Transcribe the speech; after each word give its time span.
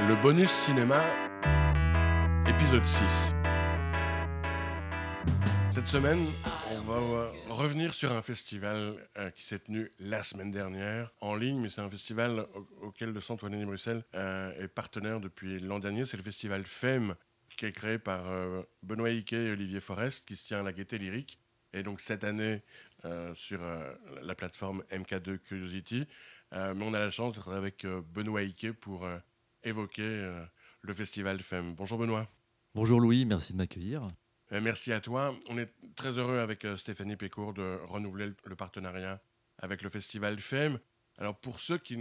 Le 0.00 0.20
bonus 0.20 0.50
cinéma, 0.50 1.02
épisode 2.48 2.84
6. 2.84 3.34
Cette 5.70 5.86
semaine, 5.86 6.26
on 6.70 6.80
va 6.82 6.94
euh, 6.94 7.30
revenir 7.48 7.94
sur 7.94 8.12
un 8.12 8.22
festival 8.22 8.94
euh, 9.18 9.30
qui 9.30 9.42
s'est 9.44 9.58
tenu 9.60 9.90
la 9.98 10.22
semaine 10.22 10.50
dernière 10.50 11.10
en 11.20 11.34
ligne, 11.34 11.60
mais 11.60 11.70
c'est 11.70 11.80
un 11.80 11.88
festival 11.90 12.46
au- 12.54 12.68
auquel 12.88 13.12
le 13.12 13.20
Centre 13.20 13.44
Wallonie 13.44 13.64
Bruxelles 13.64 14.04
euh, 14.14 14.52
est 14.62 14.68
partenaire 14.68 15.20
depuis 15.20 15.58
l'an 15.60 15.78
dernier. 15.78 16.04
C'est 16.04 16.16
le 16.16 16.22
festival 16.22 16.64
FEM 16.64 17.14
qui 17.56 17.66
est 17.66 17.72
créé 17.72 17.98
par 17.98 18.22
Benoît 18.82 19.10
Hickey 19.10 19.36
et 19.44 19.50
Olivier 19.52 19.80
Forest, 19.80 20.26
qui 20.26 20.36
se 20.36 20.46
tient 20.46 20.60
à 20.60 20.62
la 20.62 20.72
Gaieté 20.72 20.96
Lyrique. 20.96 21.38
Et 21.74 21.82
donc 21.82 22.00
cette 22.00 22.24
année 22.24 22.62
sur 23.34 23.60
la 24.22 24.34
plateforme 24.34 24.82
MK2 24.90 25.36
Curiosity. 25.38 26.06
Mais 26.52 26.82
on 26.82 26.94
a 26.94 26.98
la 26.98 27.10
chance 27.10 27.34
d'être 27.34 27.52
avec 27.52 27.84
Benoît 28.14 28.42
Hickey 28.42 28.72
pour 28.72 29.06
évoquer 29.64 30.02
euh, 30.02 30.44
le 30.82 30.94
festival 30.94 31.40
FEM. 31.42 31.74
Bonjour 31.74 31.98
Benoît. 31.98 32.28
Bonjour 32.74 33.00
Louis, 33.00 33.24
merci 33.24 33.52
de 33.52 33.58
m'accueillir. 33.58 34.06
Euh, 34.52 34.60
Merci 34.60 34.92
à 34.92 35.00
toi. 35.00 35.34
On 35.48 35.58
est 35.58 35.72
très 35.94 36.10
heureux 36.12 36.38
avec 36.38 36.64
euh, 36.64 36.76
Stéphanie 36.76 37.16
Pécourt 37.16 37.54
de 37.54 37.78
renouveler 37.86 38.32
le- 38.44 38.56
partenariat 38.56 39.22
avec 39.58 39.82
le 39.82 39.90
festival 39.90 40.38
FEM. 40.40 40.78
Alors 41.18 41.38
pour 41.38 41.60
ceux 41.60 41.78
qui 41.78 41.96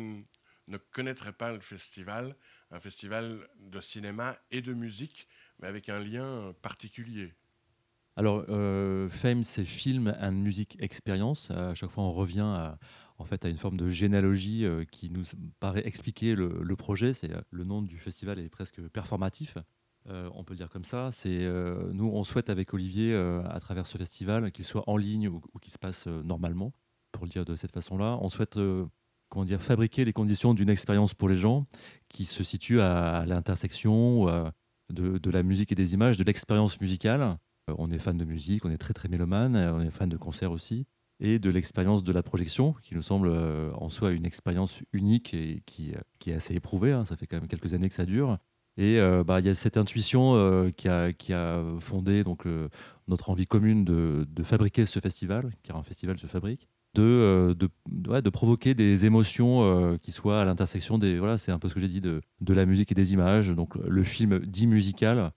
ne 0.67 0.77
connaîtraient 0.77 1.33
pas 1.33 1.51
le 1.51 1.59
festival, 1.59 2.35
un 2.71 2.79
festival 2.79 3.47
de 3.59 3.79
cinéma 3.81 4.37
et 4.51 4.61
de 4.61 4.73
musique, 4.73 5.27
mais 5.59 5.67
avec 5.67 5.89
un 5.89 5.99
lien 5.99 6.53
particulier. 6.61 7.33
Alors, 8.17 8.43
euh, 8.49 9.09
FAME, 9.09 9.43
c'est 9.43 9.63
Film 9.63 10.13
and 10.19 10.33
Music 10.33 10.75
Experience. 10.81 11.49
À 11.51 11.73
chaque 11.75 11.89
fois, 11.89 12.03
on 12.03 12.11
revient 12.11 12.41
à, 12.41 12.77
en 13.21 13.25
fait, 13.25 13.45
à 13.45 13.49
une 13.49 13.57
forme 13.57 13.77
de 13.77 13.89
généalogie 13.89 14.65
euh, 14.65 14.83
qui 14.83 15.11
nous 15.11 15.23
paraît 15.59 15.85
expliquer 15.85 16.33
le, 16.35 16.75
projet. 16.75 17.13
C'est, 17.13 17.31
euh, 17.31 17.41
le 17.51 17.63
nom 17.63 17.83
du 17.83 17.99
festival 17.99 18.39
est 18.39 18.49
presque 18.49 18.81
performatif. 18.89 19.57
Euh, 20.09 20.27
on 20.33 20.43
peut 20.43 20.53
le 20.53 20.57
dire 20.57 20.71
comme 20.71 20.85
ça. 20.85 21.11
C'est, 21.11 21.47
nous, 21.93 22.09
on 22.11 22.23
souhaite 22.23 22.49
avec 22.49 22.73
Olivier, 22.73 23.15
à 23.15 23.59
travers 23.59 23.85
ce 23.85 23.99
festival, 23.99 24.51
qu'il 24.51 24.65
soit 24.65 24.83
en 24.87 24.97
ligne 24.97 25.27
ou, 25.27 25.41
qu'il 25.61 25.71
se 25.71 25.77
passe 25.77 26.07
normalement, 26.07 26.73
pour 27.11 27.25
le 27.25 27.29
dire 27.29 27.45
de 27.45 27.55
cette 27.55 27.71
façon-là, 27.71 28.17
on 28.21 28.29
souhaite 28.29 28.57
comment 29.29 29.45
dire, 29.45 29.61
fabriquer 29.61 30.03
les 30.03 30.13
conditions 30.13 30.55
d'une 30.55 30.69
expérience 30.69 31.13
pour 31.13 31.29
les 31.29 31.37
gens 31.37 31.67
qui 32.09 32.25
se 32.25 32.43
situe 32.43 32.81
à, 32.81 33.25
l'intersection 33.27 34.25
de, 34.89 35.19
de 35.19 35.29
la 35.29 35.43
musique 35.43 35.71
et 35.71 35.75
des 35.75 35.93
images, 35.93 36.17
de 36.17 36.23
l'expérience 36.23 36.81
musicale. 36.81 37.37
On 37.67 37.91
est 37.91 37.99
fan 37.99 38.17
de 38.17 38.25
musique, 38.25 38.65
on 38.65 38.71
est 38.71 38.79
très 38.79 38.93
très 38.93 39.07
mélomane, 39.07 39.55
on 39.55 39.81
est 39.81 39.91
fan 39.91 40.09
de 40.09 40.17
concerts 40.17 40.51
aussi, 40.51 40.87
et 41.21 41.37
de 41.37 41.49
l'expérience 41.51 42.03
de 42.03 42.11
la 42.11 42.23
projection, 42.23 42.73
qui 42.81 42.95
nous 42.95 43.03
semble 43.03 43.29
euh, 43.31 43.71
en 43.75 43.89
soi 43.89 44.11
une 44.11 44.25
expérience 44.25 44.81
unique 44.91 45.35
et 45.35 45.61
qui, 45.67 45.93
euh, 45.93 46.31
est 46.31 46.33
assez 46.33 46.55
éprouvée. 46.55 46.91
hein. 46.91 47.05
Ça 47.05 47.15
fait 47.15 47.27
quand 47.27 47.37
même 47.37 47.47
quelques 47.47 47.75
années 47.75 47.87
que 47.87 47.95
ça 47.95 48.05
dure. 48.05 48.39
Et 48.75 48.99
euh, 48.99 49.23
bah, 49.23 49.39
il 49.39 49.45
y 49.45 49.49
a 49.49 49.53
cette 49.53 49.77
intuition 49.77 50.71
qui, 50.75 50.87
a, 50.87 51.63
fondé 51.79 52.23
donc, 52.23 52.45
notre 53.07 53.29
envie 53.29 53.45
commune 53.45 53.85
de, 53.85 54.43
fabriquer 54.43 54.85
ce 54.85 54.99
festival, 54.99 55.51
car 55.61 55.77
un 55.77 55.83
festival 55.83 56.17
se 56.17 56.25
fabrique, 56.25 56.67
de, 56.95 58.29
provoquer 58.33 58.73
des 58.73 59.05
émotions 59.05 59.97
qui 60.01 60.11
soient 60.11 60.41
à 60.41 60.45
l'intersection 60.45 60.97
des. 60.97 61.19
Voilà, 61.19 61.37
c'est 61.37 61.51
un 61.51 61.59
peu 61.59 61.67
ce 61.69 61.75
que 61.75 61.81
j'ai 61.81 61.89
dit, 61.89 62.01
de, 62.01 62.21
de 62.39 62.53
la 62.53 62.65
musique 62.65 62.91
et 62.93 62.95
des 62.95 63.13
images. 63.13 63.49
Donc 63.49 63.75
le 63.75 64.03
film 64.03 64.39
dit 64.39 64.67
musical, 64.67 65.31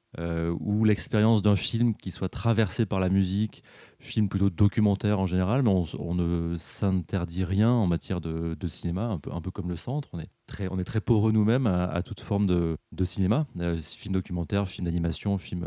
ou 0.60 0.84
l'expérience 0.84 1.42
d'un 1.42 1.56
film 1.56 1.94
qui 1.96 2.12
soit 2.12 2.28
traversé 2.28 2.86
par 2.86 3.00
la 3.00 3.08
musique, 3.08 3.64
film 4.04 4.28
plutôt 4.28 4.50
documentaire 4.50 5.18
en 5.18 5.26
général, 5.26 5.62
mais 5.62 5.70
on, 5.98 6.14
ne 6.14 6.56
s'interdit 6.58 7.44
rien 7.44 7.70
en 7.70 7.86
matière 7.86 8.20
de, 8.20 8.68
cinéma, 8.68 9.06
un 9.06 9.18
peu, 9.18 9.32
un 9.32 9.40
peu 9.40 9.50
comme 9.50 9.68
le 9.68 9.76
centre. 9.76 10.08
On 10.12 10.20
est 10.20 10.28
très, 10.46 10.68
on 10.70 10.78
est 10.78 10.84
très 10.84 11.00
poreux 11.00 11.32
nous-mêmes 11.32 11.66
à, 11.66 12.02
toute 12.02 12.20
forme 12.20 12.46
de, 12.46 12.76
cinéma, 13.04 13.46
euh, 13.58 13.80
film 13.80 14.14
documentaire, 14.14 14.68
film 14.68 14.84
d'animation, 14.84 15.38
film. 15.38 15.64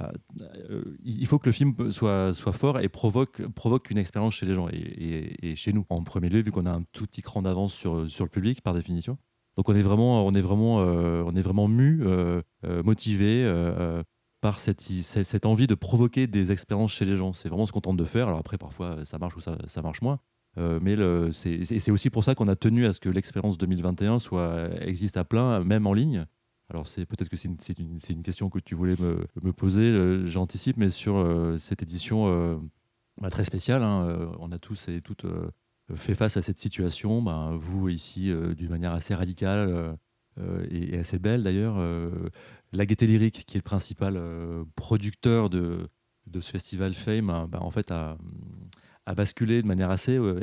euh, 0.00 0.06
euh, 0.70 0.82
il 1.04 1.26
faut 1.26 1.38
que 1.38 1.46
le 1.46 1.52
film 1.52 1.90
soit, 1.90 2.32
soit 2.32 2.52
fort 2.52 2.80
et 2.80 2.88
provoque, 2.88 3.46
provoque 3.48 3.90
une 3.90 3.98
expérience 3.98 4.34
chez 4.34 4.46
les 4.46 4.54
gens 4.54 4.68
et, 4.68 5.36
et- 5.42 5.56
chez 5.56 5.72
nous. 5.72 5.84
En 5.90 6.02
premier 6.02 6.28
lieu, 6.28 6.40
vu 6.40 6.50
qu'on 6.50 6.66
a 6.66 6.72
un 6.72 6.84
tout 6.92 7.06
petit 7.06 7.22
cran 7.22 7.42
d'avance 7.42 7.74
sur, 7.74 8.10
sur 8.10 8.24
le 8.24 8.30
public 8.30 8.62
par 8.62 8.74
définition. 8.74 9.18
Donc 9.56 9.68
on 9.68 9.74
est 9.74 9.82
vraiment, 9.82 10.26
on 10.26 10.32
est 10.32 10.40
vraiment, 10.40 10.76
on 10.76 11.36
est 11.36 11.42
vraiment 11.42 11.68
mu, 11.68 12.02
motivé 12.84 13.44
par 14.42 14.58
cette, 14.58 14.82
cette, 14.82 15.46
envie 15.46 15.68
de 15.68 15.74
provoquer 15.76 16.26
des 16.26 16.50
expériences 16.50 16.92
chez 16.92 17.04
les 17.06 17.16
gens. 17.16 17.32
C'est 17.32 17.48
vraiment 17.48 17.64
ce 17.64 17.72
qu'on 17.72 17.80
tente 17.80 17.96
de 17.96 18.04
faire. 18.04 18.26
Alors 18.26 18.40
après, 18.40 18.58
parfois, 18.58 19.04
ça 19.04 19.16
marche 19.16 19.36
ou 19.36 19.40
ça, 19.40 19.56
ça 19.66 19.80
marche 19.82 20.02
moins. 20.02 20.18
Euh, 20.58 20.80
mais 20.82 20.96
c'est 21.32 21.90
aussi 21.90 22.10
pour 22.10 22.24
ça 22.24 22.34
qu'on 22.34 22.48
a 22.48 22.56
tenu 22.56 22.84
à 22.84 22.92
ce 22.92 23.00
que 23.00 23.08
l'expérience 23.08 23.56
2021 23.56 24.18
soit, 24.18 24.68
existe 24.82 25.16
à 25.16 25.24
plein, 25.24 25.64
même 25.64 25.86
en 25.86 25.94
ligne. 25.94 26.26
Alors 26.68 26.86
c'est 26.88 27.06
peut-être 27.06 27.28
que 27.28 27.36
c'est 27.36 27.48
une, 27.48 27.56
une- 27.78 27.98
une 28.16 28.22
question 28.22 28.50
que 28.50 28.58
tu 28.58 28.74
voulais 28.74 28.96
me, 28.98 29.52
poser, 29.52 30.26
j'anticipe, 30.26 30.76
mais 30.76 30.88
sur 30.88 31.16
euh, 31.16 31.56
cette 31.56 31.82
édition 31.82 32.26
euh, 32.26 32.56
bah, 33.20 33.30
très 33.30 33.44
spéciale, 33.44 33.82
hein, 33.82 34.06
euh, 34.06 34.26
on 34.40 34.50
a 34.50 34.58
tous 34.58 34.88
et 34.88 35.00
toutes 35.00 35.24
fait 35.94 36.14
face 36.14 36.36
à 36.36 36.42
cette 36.42 36.58
situation. 36.58 37.22
Ben, 37.22 37.54
vous 37.56 37.88
ici, 37.88 38.32
d'une 38.56 38.70
manière 38.70 38.92
assez 38.92 39.14
radicale 39.14 39.96
et, 40.70 40.98
assez 40.98 41.18
belle 41.18 41.42
d'ailleurs, 41.42 41.76
la 42.72 42.86
Gaieté 42.86 43.06
Lyrique, 43.06 43.44
qui 43.46 43.56
est 43.56 43.60
le 43.60 43.62
principal 43.62 44.16
euh, 44.16 44.64
producteur 44.76 45.50
de, 45.50 45.88
ce 46.32 46.50
festival 46.50 46.94
Fame, 46.94 47.30
hein, 47.30 47.46
ben, 47.48 47.60
en 47.60 47.70
fait 47.70 47.90
a, 47.90 48.16
basculé 49.16 49.60
de 49.62 49.66
manière 49.66 49.90
assez, 49.90 50.16
euh, 50.16 50.40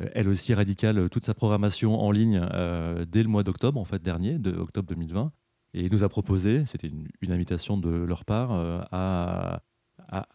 euh, 0.00 0.08
elle 0.14 0.28
aussi 0.28 0.54
radicale, 0.54 0.98
euh, 0.98 1.08
toute 1.08 1.24
sa 1.24 1.34
programmation 1.34 2.00
en 2.00 2.10
ligne 2.10 2.40
euh, 2.52 3.04
dès 3.06 3.22
le 3.22 3.28
mois 3.28 3.42
d'octobre 3.42 3.80
en 3.80 3.84
fait 3.84 4.02
dernier, 4.02 4.38
de 4.38 4.52
octobre 4.52 4.88
2020, 4.88 5.32
et 5.76 5.90
nous 5.90 6.02
a 6.04 6.08
proposé, 6.08 6.64
c'était 6.64 6.88
une, 6.88 7.32
invitation 7.32 7.76
de 7.76 7.90
leur 7.90 8.24
part, 8.24 8.52
euh, 8.52 8.80
à, 8.90 9.62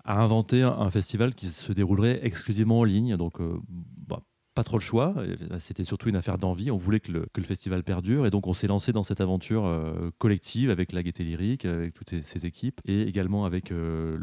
inventer 0.06 0.64
un, 0.64 0.90
festival 0.92 1.34
qui 1.34 1.48
se 1.48 1.72
déroulerait 1.72 2.20
exclusivement 2.24 2.80
en 2.80 2.84
ligne. 2.84 3.16
Donc, 3.16 3.40
euh, 3.40 3.60
bah, 3.70 4.22
pas 4.54 4.64
trop 4.64 4.78
le 4.78 4.84
choix. 4.84 5.14
Euh, 5.18 5.36
C'était 5.60 5.84
surtout 5.84 6.10
une 6.10 6.16
affaire 6.16 6.38
d'envie. 6.38 6.72
On 6.72 6.78
voulait 6.78 7.00
que 7.00 7.12
le, 7.12 7.26
que 7.34 7.42
le 7.42 7.46
festival 7.48 7.84
perdure. 7.84 8.26
Et 8.26 8.30
donc, 8.32 8.48
on 8.48 8.54
s'est 8.54 8.68
lancé 8.68 8.92
dans 8.94 9.04
cette 9.04 9.22
aventure 9.22 9.66
euh, 9.66 10.12
collective 10.18 10.70
avec 10.70 10.92
la 10.92 11.04
Gaieté 11.04 11.24
Lyrique, 11.24 11.66
avec 11.66 11.94
toutes 11.94 12.22
ses, 12.22 12.46
équipes, 12.46 12.82
et 12.86 13.02
également 13.02 13.46
avec 13.46 13.72
euh, 13.72 14.18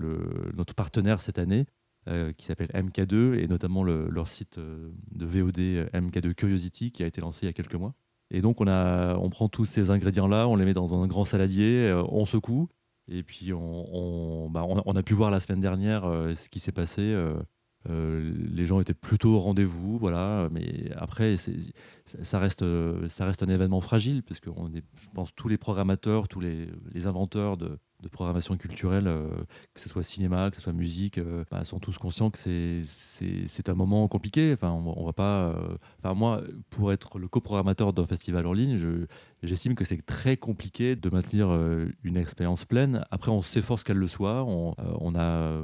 notre 0.57 0.75
partenaire 0.75 1.21
cette 1.21 1.39
année, 1.39 1.67
euh, 2.09 2.33
qui 2.33 2.47
s'appelle 2.47 2.69
MK2, 2.75 3.35
et 3.35 3.47
notamment 3.49 3.83
le- 3.83 4.09
leur 4.11 4.29
site 4.29 4.59
euh, 4.59 4.91
de 5.13 5.27
VOD 5.27 5.59
euh, 5.59 5.89
MK2 5.95 6.35
Curiosity, 6.35 6.91
qui 6.93 7.03
a 7.03 7.07
été 7.07 7.21
lancé 7.21 7.41
il 7.43 7.47
y 7.47 7.51
a 7.51 7.53
quelques 7.53 7.75
mois. 7.75 7.95
Et 8.31 8.41
donc, 8.43 8.61
on, 8.61 8.67
a, 8.67 9.17
on 9.17 9.31
prend 9.31 9.49
tous 9.49 9.65
ces 9.65 9.91
ingrédients-là, 9.91 10.47
on 10.49 10.57
les 10.57 10.65
met 10.67 10.75
dans 10.75 10.95
un 11.01 11.07
grand 11.07 11.25
saladier, 11.25 11.89
euh, 11.89 12.03
on 12.09 12.27
secoue. 12.27 12.69
Et 13.11 13.23
puis, 13.23 13.51
bah, 13.53 13.57
on, 13.57 14.79
a- 14.79 14.83
on 14.85 14.97
a 14.97 15.03
pu 15.03 15.15
voir 15.15 15.31
la 15.31 15.41
semaine 15.41 15.63
dernière 15.63 16.05
euh, 16.05 16.35
ce 16.35 16.49
qui 16.51 16.59
s'est 16.61 16.73
passé. 16.73 17.01
Euh, 17.91 18.33
les 18.53 18.67
gens 18.67 18.81
étaient 18.81 18.95
plutôt 18.95 19.35
au 19.35 19.39
rendez-vous, 19.41 19.99
voilà. 19.99 20.49
Mais 20.53 20.91
après, 20.97 21.37
ça 22.05 22.39
reste, 22.39 22.63
euh, 22.63 23.09
ça 23.09 23.25
reste 23.27 23.43
un 23.43 23.49
événement 23.49 23.81
fragile, 23.81 24.23
parce 24.23 24.41
que 24.41 24.51
je 24.51 25.07
pense 25.15 25.35
tous 25.35 25.49
les 25.49 25.59
programmateurs, 25.59 26.29
tous 26.29 26.41
les 26.41 27.07
inventeurs 27.07 27.57
de, 27.57 27.79
de 28.01 28.09
programmation 28.09 28.57
culturelle, 28.57 29.09
euh, 29.09 29.29
que 29.75 29.81
ce 29.81 29.89
soit 29.89 30.03
cinéma, 30.03 30.51
que 30.51 30.57
ce 30.57 30.63
soit 30.63 30.73
musique, 30.73 31.19
euh, 31.19 31.45
bah, 31.51 31.65
sont 31.65 31.79
tous 31.81 31.99
conscients 31.99 32.31
que 32.31 32.39
c'est- 32.39 32.81
un 33.69 33.75
moment 33.75 34.07
compliqué. 34.09 34.53
Enfin, 34.55 34.71
on, 34.71 35.05
va 35.05 35.13
pas. 35.13 35.49
euh, 35.51 35.77
Enfin, 35.99 36.15
moi, 36.15 36.43
pour 36.71 36.93
être 36.93 37.19
le 37.19 37.29
coprogrammateur 37.29 37.93
d'un 37.93 38.07
festival 38.07 38.47
en 38.47 38.53
ligne, 38.53 38.77
je, 38.77 39.07
J'estime 39.45 39.77
que 39.77 39.85
c'est 39.85 40.05
très 40.05 40.37
compliqué 40.37 40.97
de 40.97 41.11
maintenir 41.11 41.51
une 42.03 42.17
expérience 42.17 42.65
pleine. 42.65 43.05
Après, 43.13 43.31
on 43.31 43.41
s'efforce 43.41 43.85
qu'elle 43.85 43.97
le 43.99 44.09
soit. 44.09 44.43
On, 44.45 44.75
on 45.01 45.15
a 45.15 45.63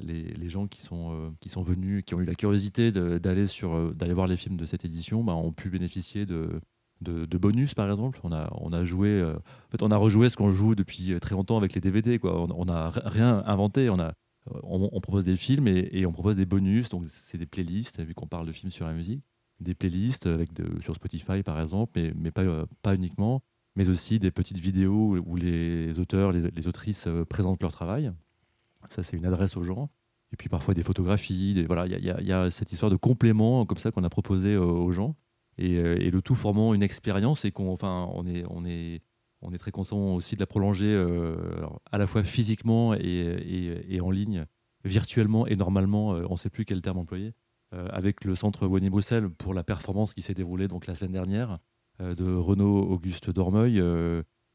les, 0.00 0.24
les 0.24 0.48
gens 0.48 0.66
qui 0.66 0.80
sont, 0.80 1.32
qui 1.40 1.48
sont 1.48 1.62
venus, 1.62 2.02
qui 2.04 2.16
ont 2.16 2.20
eu 2.20 2.24
la 2.24 2.34
curiosité 2.34 2.90
d'aller 2.90 3.46
d'aller 3.94 4.12
voir 4.14 4.26
les 4.26 4.36
films 4.36 4.56
de 4.56 4.66
cette 4.66 4.84
édition, 4.84 5.22
bah, 5.22 5.34
ont 5.34 5.52
pu 5.52 5.70
bénéficier 5.70 6.26
de, 6.26 6.60
de, 7.02 7.38
bonus, 7.38 7.74
par 7.74 7.90
exemple. 7.90 8.20
On 8.24 8.32
a, 8.32 8.48
on 8.60 8.72
a 8.72 8.84
joué, 8.84 9.08
euh, 9.08 9.34
en 9.34 9.70
fait, 9.70 9.82
on 9.82 9.90
a 9.90 9.96
rejoué 9.96 10.30
ce 10.30 10.36
qu'on 10.36 10.52
joue 10.52 10.74
depuis 10.74 11.18
très 11.20 11.34
longtemps 11.34 11.56
avec 11.56 11.74
les 11.74 11.80
DVD. 11.80 12.18
Quoi. 12.18 12.46
On 12.54 12.64
n'a 12.64 12.90
rien 12.90 13.42
inventé. 13.46 13.90
On 13.90 13.98
a 13.98 14.12
on, 14.64 15.00
propose 15.00 15.24
des 15.24 15.36
films 15.36 15.68
et, 15.68 16.04
on 16.04 16.12
propose 16.12 16.36
des 16.36 16.46
bonus, 16.46 16.88
donc 16.88 17.04
c'est 17.06 17.38
des 17.38 17.46
playlists, 17.46 18.00
vu 18.02 18.12
qu'on 18.12 18.26
parle 18.26 18.46
de 18.46 18.52
films 18.52 18.72
sur 18.72 18.86
la 18.86 18.92
musique 18.92 19.22
des 19.62 19.74
playlists 19.74 20.26
avec 20.26 20.52
de, 20.52 20.80
sur 20.80 20.94
Spotify 20.94 21.42
par 21.42 21.60
exemple, 21.60 21.92
mais, 21.94 22.12
mais 22.16 22.30
pas, 22.30 22.42
euh, 22.42 22.66
pas 22.82 22.94
uniquement, 22.94 23.42
mais 23.76 23.88
aussi 23.88 24.18
des 24.18 24.30
petites 24.30 24.58
vidéos 24.58 25.16
où 25.24 25.36
les 25.36 25.98
auteurs, 25.98 26.32
les, 26.32 26.66
autrices 26.66 27.06
euh, 27.06 27.24
présentent 27.24 27.62
leur 27.62 27.72
travail. 27.72 28.12
Ça, 28.90 29.02
c'est 29.02 29.16
une 29.16 29.26
adresse 29.26 29.56
aux 29.56 29.62
gens. 29.62 29.88
Et 30.32 30.36
puis 30.36 30.48
parfois 30.48 30.74
des 30.74 30.82
photographies. 30.82 31.64
voilà, 31.66 31.86
il 31.86 31.92
y 31.92 32.24
y, 32.24 32.26
y 32.26 32.32
a 32.32 32.50
cette 32.50 32.72
histoire 32.72 32.90
de 32.90 32.96
complément 32.96 33.64
comme 33.66 33.78
ça 33.78 33.90
qu'on 33.90 34.02
a 34.02 34.10
proposé 34.10 34.56
aux 34.56 34.90
gens. 34.90 35.14
Et, 35.58 35.76
euh, 35.76 36.00
et 36.00 36.10
le 36.10 36.22
tout 36.22 36.34
formant 36.34 36.74
une 36.74 36.82
expérience 36.82 37.44
et 37.44 37.50
qu'on 37.50 37.76
on 37.82 38.26
est, 38.26 38.44
on 38.48 38.64
est, 38.64 39.02
on 39.42 39.52
est 39.52 39.58
très 39.58 39.70
content 39.70 40.14
aussi 40.14 40.34
de 40.34 40.40
la 40.40 40.46
prolonger 40.46 40.86
euh, 40.86 41.36
à 41.90 41.98
la 41.98 42.06
fois 42.06 42.24
physiquement 42.24 42.94
et, 42.94 44.00
en 44.00 44.10
ligne, 44.10 44.46
virtuellement 44.84 45.46
et 45.46 45.56
normalement, 45.56 46.14
euh, 46.14 46.24
on 46.28 46.32
ne 46.32 46.38
sait 46.38 46.50
plus 46.50 46.64
quel 46.64 46.80
terme 46.80 46.98
employer, 46.98 47.32
avec 47.88 48.26
le 48.26 48.34
centre 48.34 48.66
Wallonie 48.66 48.90
Bruxelles 48.90 49.30
pour 49.30 49.54
la 49.54 49.64
performance 49.64 50.12
qui 50.12 50.20
s'est 50.20 50.34
déroulée 50.34 50.68
donc 50.68 50.86
la 50.86 50.94
semaine 50.94 51.12
dernière. 51.12 51.58
de 52.00 52.34
Renaud 52.34 52.80
Auguste 52.82 53.30
Dormeuil, 53.30 53.82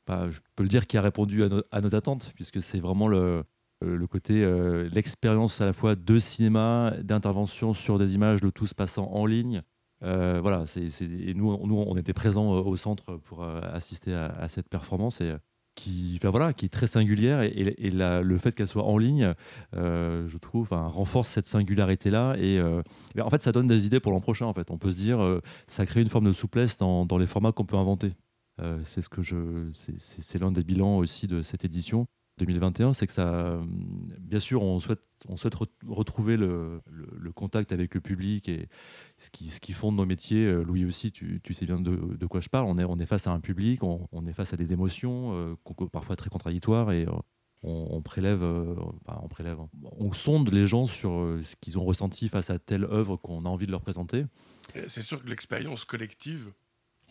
bah, 0.05 0.29
je 0.29 0.39
peux 0.55 0.61
le 0.61 0.69
dire, 0.69 0.85
qui 0.85 0.99
a 0.99 1.01
répondu 1.01 1.44
à, 1.71 1.81
nos 1.81 1.95
attentes, 1.95 2.31
puisque 2.35 2.61
c'est 2.61 2.79
vraiment 2.79 3.07
le 3.07 3.44
côté, 4.07 4.45
l'expérience 4.94 5.61
à 5.61 5.65
la 5.65 5.73
fois 5.73 5.95
de 5.95 6.19
cinéma, 6.19 6.94
d'intervention 7.01 7.73
sur 7.73 7.97
des 7.97 8.13
images, 8.13 8.44
le 8.44 8.51
tout 8.51 8.67
se 8.67 8.75
passant 8.75 9.09
en 9.11 9.25
ligne. 9.25 9.63
Voilà, 10.01 10.65
c'est, 10.65 10.88
et 11.01 11.33
nous, 11.33 11.65
nous, 11.65 11.75
on 11.75 11.97
était 11.97 12.13
présents 12.13 12.51
au 12.51 12.77
centre 12.77 13.17
pour 13.17 13.44
assister 13.44 14.13
à, 14.13 14.47
cette 14.49 14.69
performance. 14.69 15.21
Et 15.21 15.33
qui, 15.77 16.19
voilà, 16.23 16.51
qui 16.53 16.65
est 16.65 16.69
très 16.69 16.88
singulière 16.88 17.41
et, 17.41 17.91
le 17.91 18.38
fait 18.39 18.53
qu'elle 18.53 18.67
soit 18.67 18.83
en 18.83 18.97
ligne, 18.97 19.33
euh, 19.75 20.27
je 20.27 20.38
trouve, 20.38 20.69
renforce 20.71 21.29
cette 21.29 21.45
singularité-là. 21.45 22.35
Et 22.39 22.57
euh, 22.57 22.81
en 23.21 23.29
fait, 23.29 23.41
ça 23.44 23.51
donne 23.51 23.67
des 23.67 23.85
idées 23.85 23.99
pour 23.99 24.11
l'an 24.11 24.19
prochain. 24.19 24.47
En 24.47 24.53
fait, 24.53 24.71
on 24.71 24.77
peut 24.77 24.91
se 24.91 24.97
dire, 24.97 25.23
euh, 25.23 25.39
ça 25.67 25.85
crée 25.85 26.01
une 26.01 26.09
forme 26.09 26.25
de 26.25 26.33
souplesse 26.33 26.77
dans, 26.79 27.05
dans 27.05 27.17
les 27.17 27.27
formats 27.27 27.51
qu'on 27.51 27.65
peut 27.65 27.77
inventer. 27.77 28.11
c'est 28.83 29.03
ce 29.03 29.09
que 29.09 29.21
je, 29.21 29.69
c'est 29.73 30.39
l'un 30.39 30.51
des 30.51 30.63
bilans 30.63 30.97
aussi 30.97 31.27
de 31.27 31.44
cette 31.44 31.63
édition. 31.63 32.07
2021, 32.37 32.93
c'est 32.93 33.07
que 33.07 33.13
ça, 33.13 33.59
bien 34.19 34.39
sûr, 34.39 34.61
on 34.61 34.79
souhaite, 34.79 35.01
on 35.27 35.37
souhaite 35.37 35.55
retrouver 35.87 36.37
le, 36.37 36.81
contact 37.35 37.71
avec 37.71 37.93
le 37.93 38.01
public 38.01 38.49
et 38.49 38.67
ce 39.17 39.29
qui, 39.29 39.49
ce 39.49 39.59
qui 39.59 39.73
fonde 39.73 39.95
nos 39.95 40.05
métiers. 40.05 40.45
Euh, 40.45 40.63
Louis 40.63 40.85
aussi, 40.85 41.11
tu, 41.11 41.41
sais 41.53 41.65
bien 41.65 41.79
de, 41.79 42.25
quoi 42.25 42.41
je 42.41 42.49
parle. 42.49 42.65
On 42.65 42.77
est, 42.77 42.83
on 42.83 42.99
est 42.99 43.05
face 43.05 43.27
à 43.27 43.31
un 43.31 43.39
public, 43.39 43.81
on, 43.83 44.25
est 44.27 44.33
face 44.33 44.53
à 44.53 44.57
des 44.57 44.73
émotions, 44.73 45.33
euh, 45.33 45.87
parfois 45.91 46.15
très 46.15 46.29
contradictoires, 46.29 46.91
et 46.91 47.05
euh, 47.05 47.11
on, 47.63 48.01
prélève, 48.01 48.43
on 48.43 49.27
prélève, 49.27 49.57
on 49.83 50.13
sonde 50.13 50.53
les 50.53 50.67
gens 50.67 50.87
sur 50.87 51.37
ce 51.41 51.55
qu'ils 51.59 51.77
ont 51.77 51.85
ressenti 51.85 52.29
face 52.29 52.49
à 52.49 52.59
telle 52.59 52.83
œuvre 52.85 53.17
qu'on 53.17 53.45
a 53.45 53.49
envie 53.49 53.65
de 53.65 53.71
leur 53.71 53.81
présenter. 53.81 54.25
C'est 54.87 55.01
sûr 55.01 55.23
que 55.23 55.27
l'expérience 55.27 55.83
collective, 55.83 56.51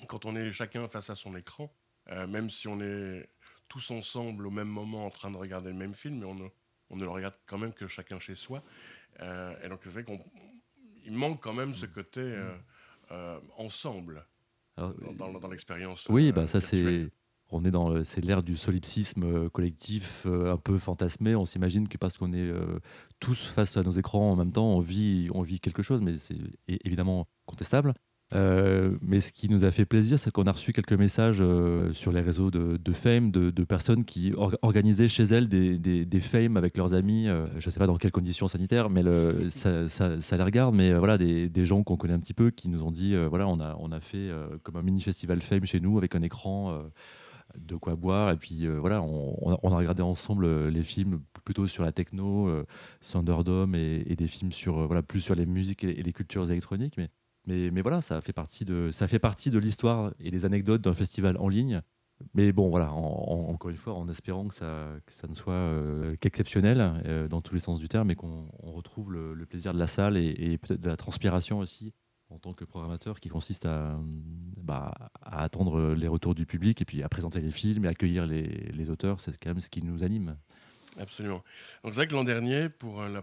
quand 0.08 0.24
on 0.24 0.36
est 0.36 0.52
chacun 0.52 0.86
face 0.88 1.10
à 1.10 1.16
son 1.16 1.36
écran, 1.36 1.74
même 2.28 2.48
si 2.48 2.68
on 2.68 2.80
est 2.80 3.28
tous 3.68 3.90
ensemble 3.90 4.46
au 4.46 4.50
même 4.50 4.68
moment 4.68 5.06
en 5.06 5.10
train 5.10 5.30
de 5.30 5.36
regarder 5.36 5.70
le 5.70 5.76
même 5.76 5.94
film, 5.94 6.18
mais 6.18 6.26
on 6.26 6.34
ne, 6.34 6.48
on 6.90 6.96
ne 6.96 7.04
le 7.04 7.10
regarde 7.10 7.34
quand 7.46 7.58
même 7.58 7.72
que 7.72 7.88
chacun 7.88 8.18
chez 8.18 8.34
soi. 8.34 8.62
Euh, 9.20 9.54
et 9.62 9.68
donc 9.68 9.80
c'est 9.82 9.90
vrai 9.90 10.04
qu'il 10.04 11.12
manque 11.12 11.42
quand 11.42 11.54
même 11.54 11.74
ce 11.74 11.86
côté 11.86 12.20
euh, 12.20 12.54
euh, 13.10 13.40
ensemble 13.56 14.26
dans, 14.76 15.32
dans, 15.32 15.48
l'expérience. 15.48 16.06
Oui, 16.10 16.32
bah 16.32 16.46
ça 16.46 16.60
c'est 16.60 17.10
on 17.48 17.64
est 17.64 17.70
dans 17.70 18.04
c'est 18.04 18.20
l'ère 18.20 18.42
du 18.42 18.56
solipsisme 18.56 19.48
collectif 19.50 20.26
un 20.26 20.58
peu 20.58 20.76
fantasmé. 20.78 21.34
On 21.34 21.46
s'imagine 21.46 21.88
que 21.88 21.96
parce 21.96 22.18
qu'on 22.18 22.32
est 22.32 22.52
tous 23.20 23.46
face 23.46 23.76
à 23.76 23.82
nos 23.82 23.92
écrans 23.92 24.32
en 24.32 24.36
même 24.36 24.52
temps, 24.52 24.66
on 24.66 24.80
vit 24.80 25.30
on 25.32 25.42
vit 25.42 25.60
quelque 25.60 25.82
chose, 25.82 26.02
mais 26.02 26.18
c'est 26.18 26.36
évidemment 26.68 27.26
contestable. 27.46 27.94
Euh, 28.34 28.96
mais 29.02 29.20
ce 29.20 29.30
qui 29.30 29.48
nous 29.48 29.64
a 29.64 29.70
fait 29.70 29.84
plaisir, 29.84 30.18
c'est 30.18 30.32
qu'on 30.32 30.44
a 30.44 30.52
reçu 30.52 30.72
quelques 30.72 30.92
messages 30.94 31.38
euh, 31.40 31.92
sur 31.92 32.10
les 32.10 32.20
réseaux 32.20 32.50
de, 32.50 32.92
Fame 32.92 33.30
de, 33.30 33.64
personnes 33.64 34.04
qui 34.04 34.32
organisaient 34.62 35.08
chez 35.08 35.22
elles 35.24 35.48
des, 35.48 35.78
des, 35.78 36.20
Fame 36.20 36.56
avec 36.56 36.76
leurs 36.76 36.94
amis. 36.94 37.28
Euh, 37.28 37.46
je 37.58 37.68
ne 37.68 37.70
sais 37.70 37.78
pas 37.78 37.86
dans 37.86 37.96
quelles 37.96 38.10
conditions 38.10 38.48
sanitaires, 38.48 38.90
mais 38.90 39.02
ça, 39.48 40.36
les 40.36 40.42
regarde. 40.42 40.74
Mais 40.74 40.92
voilà, 40.94 41.18
des, 41.18 41.66
gens 41.66 41.82
qu'on 41.82 41.96
connaît 41.96 42.14
un 42.14 42.20
petit 42.20 42.34
peu 42.34 42.50
qui 42.50 42.68
nous 42.68 42.82
ont 42.82 42.90
dit 42.90 43.14
voilà, 43.16 43.46
on 43.48 43.60
a, 43.60 43.76
on 43.78 43.92
a 43.92 44.00
fait 44.00 44.30
comme 44.62 44.76
un 44.76 44.82
mini 44.82 45.00
festival 45.00 45.40
Fame 45.40 45.64
chez 45.64 45.80
nous 45.80 45.98
avec 45.98 46.14
un 46.14 46.22
écran 46.22 46.80
de 47.56 47.76
quoi 47.76 47.94
boire. 47.94 48.30
Et 48.32 48.36
puis 48.36 48.66
voilà, 48.66 49.02
on, 49.02 49.72
a 49.72 49.76
regardé 49.76 50.02
ensemble 50.02 50.68
les 50.68 50.82
films 50.82 51.20
plutôt 51.44 51.68
sur 51.68 51.84
la 51.84 51.92
techno, 51.92 52.50
Thunderdome 53.00 53.76
et, 53.76 54.02
et, 54.06 54.16
des 54.16 54.26
films 54.26 54.52
sur, 54.52 54.86
voilà, 54.86 55.02
plus 55.02 55.20
sur 55.20 55.36
les 55.36 55.46
musiques 55.46 55.84
et 55.84 56.02
les 56.02 56.12
cultures 56.12 56.50
électroniques. 56.50 56.94
Mais 56.96 57.08
mais, 57.46 57.80
voilà, 57.80 58.00
ça 58.00 58.20
fait 58.20 58.32
partie 58.32 58.64
de, 58.64 58.90
ça 58.90 59.06
fait 59.06 59.20
partie 59.20 59.50
de 59.50 59.58
l'histoire 59.58 60.12
et 60.18 60.30
des 60.30 60.44
anecdotes 60.44 60.82
d'un 60.82 60.94
festival 60.94 61.36
en 61.38 61.48
ligne. 61.48 61.80
Mais 62.34 62.50
bon, 62.50 62.70
voilà, 62.70 62.92
encore 62.92 63.70
une 63.70 63.76
fois, 63.76 63.92
en 63.92 64.08
espérant 64.08 64.48
que 64.48 64.54
ça, 64.54 64.88
que 65.04 65.12
ça 65.12 65.28
ne 65.28 65.34
soit 65.34 65.52
euh, 65.52 66.16
qu'exceptionnel 66.16 67.02
euh, 67.04 67.28
dans 67.28 67.42
tous 67.42 67.54
les 67.54 67.60
sens 67.60 67.78
du 67.78 67.88
terme 67.88 68.10
et 68.10 68.14
qu'on 68.14 68.48
retrouve 68.62 69.12
le, 69.12 69.46
plaisir 69.46 69.74
de 69.74 69.78
la 69.78 69.86
salle 69.86 70.16
et, 70.16 70.58
peut-être 70.58 70.80
de 70.80 70.88
la 70.88 70.96
transpiration 70.96 71.58
aussi 71.58 71.92
en 72.30 72.38
tant 72.38 72.54
que 72.54 72.64
programmateur 72.64 73.20
qui 73.20 73.28
consiste 73.28 73.66
à, 73.66 74.00
bah, 74.56 74.92
à, 75.22 75.44
attendre 75.44 75.94
les 75.94 76.08
retours 76.08 76.34
du 76.34 76.46
public 76.46 76.80
et 76.80 76.84
puis 76.84 77.02
à 77.02 77.08
présenter 77.08 77.40
les 77.40 77.52
films 77.52 77.84
et 77.84 77.88
accueillir 77.88 78.26
les, 78.26 78.90
auteurs. 78.90 79.20
C'est 79.20 79.36
quand 79.38 79.50
même 79.50 79.60
ce 79.60 79.70
qui 79.70 79.82
nous 79.82 80.02
anime. 80.02 80.36
Absolument. 80.98 81.44
Donc 81.84 81.92
c'est 81.92 82.00
vrai 82.00 82.06
que 82.08 82.14
l'an 82.14 82.24
dernier, 82.24 82.70
pour 82.70 83.02
le 83.02 83.20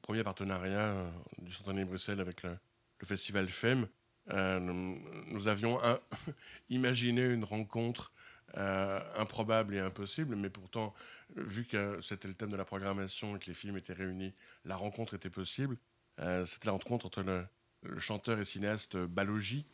premier 0.00 0.22
partenariat 0.22 0.94
du 1.42 1.52
Centre 1.52 1.72
Bruxelles 1.84 2.20
avec 2.20 2.44
le, 2.44 2.56
le 3.00 3.06
festival 3.06 3.48
FEM, 3.48 3.88
euh, 4.30 4.60
nous, 4.60 5.48
avions 5.48 5.78
imaginé 6.68 7.24
une 7.24 7.44
rencontre 7.44 8.12
euh, 8.56 9.00
improbable 9.16 9.74
et 9.74 9.78
impossible, 9.78 10.36
mais 10.36 10.50
pourtant, 10.50 10.94
vu 11.36 11.64
que 11.64 12.00
c'était 12.02 12.28
le 12.28 12.34
thème 12.34 12.50
de 12.50 12.56
la 12.56 12.64
programmation 12.64 13.36
et 13.36 13.38
que 13.38 13.46
les 13.46 13.54
films 13.54 13.76
étaient 13.76 13.92
réunis, 13.92 14.34
la 14.64 14.76
rencontre 14.76 15.14
était 15.14 15.30
possible. 15.30 15.76
Euh, 16.20 16.44
c'était 16.46 16.66
la 16.66 16.72
rencontre 16.72 17.06
entre 17.06 17.22
le, 17.22 17.46
chanteur 17.98 18.40
et 18.40 18.44
cinéaste 18.44 18.96
Balogi, 18.96 19.64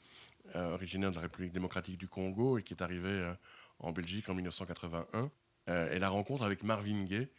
originaire 0.55 1.09
de 1.11 1.15
la 1.15 1.23
République 1.23 1.53
démocratique 1.53 1.97
du 1.97 2.07
Congo 2.07 2.59
et 2.59 2.63
qui 2.63 2.75
est 2.75 2.83
arrivé 2.83 3.33
en 3.79 3.93
Belgique 3.93 4.29
en 4.29 4.35
1981, 4.35 5.31
et 5.91 5.99
la 5.99 6.11
rencontre 6.11 6.45
avec 6.45 6.65
Marvin 6.65 7.05
Gaye 7.05 7.31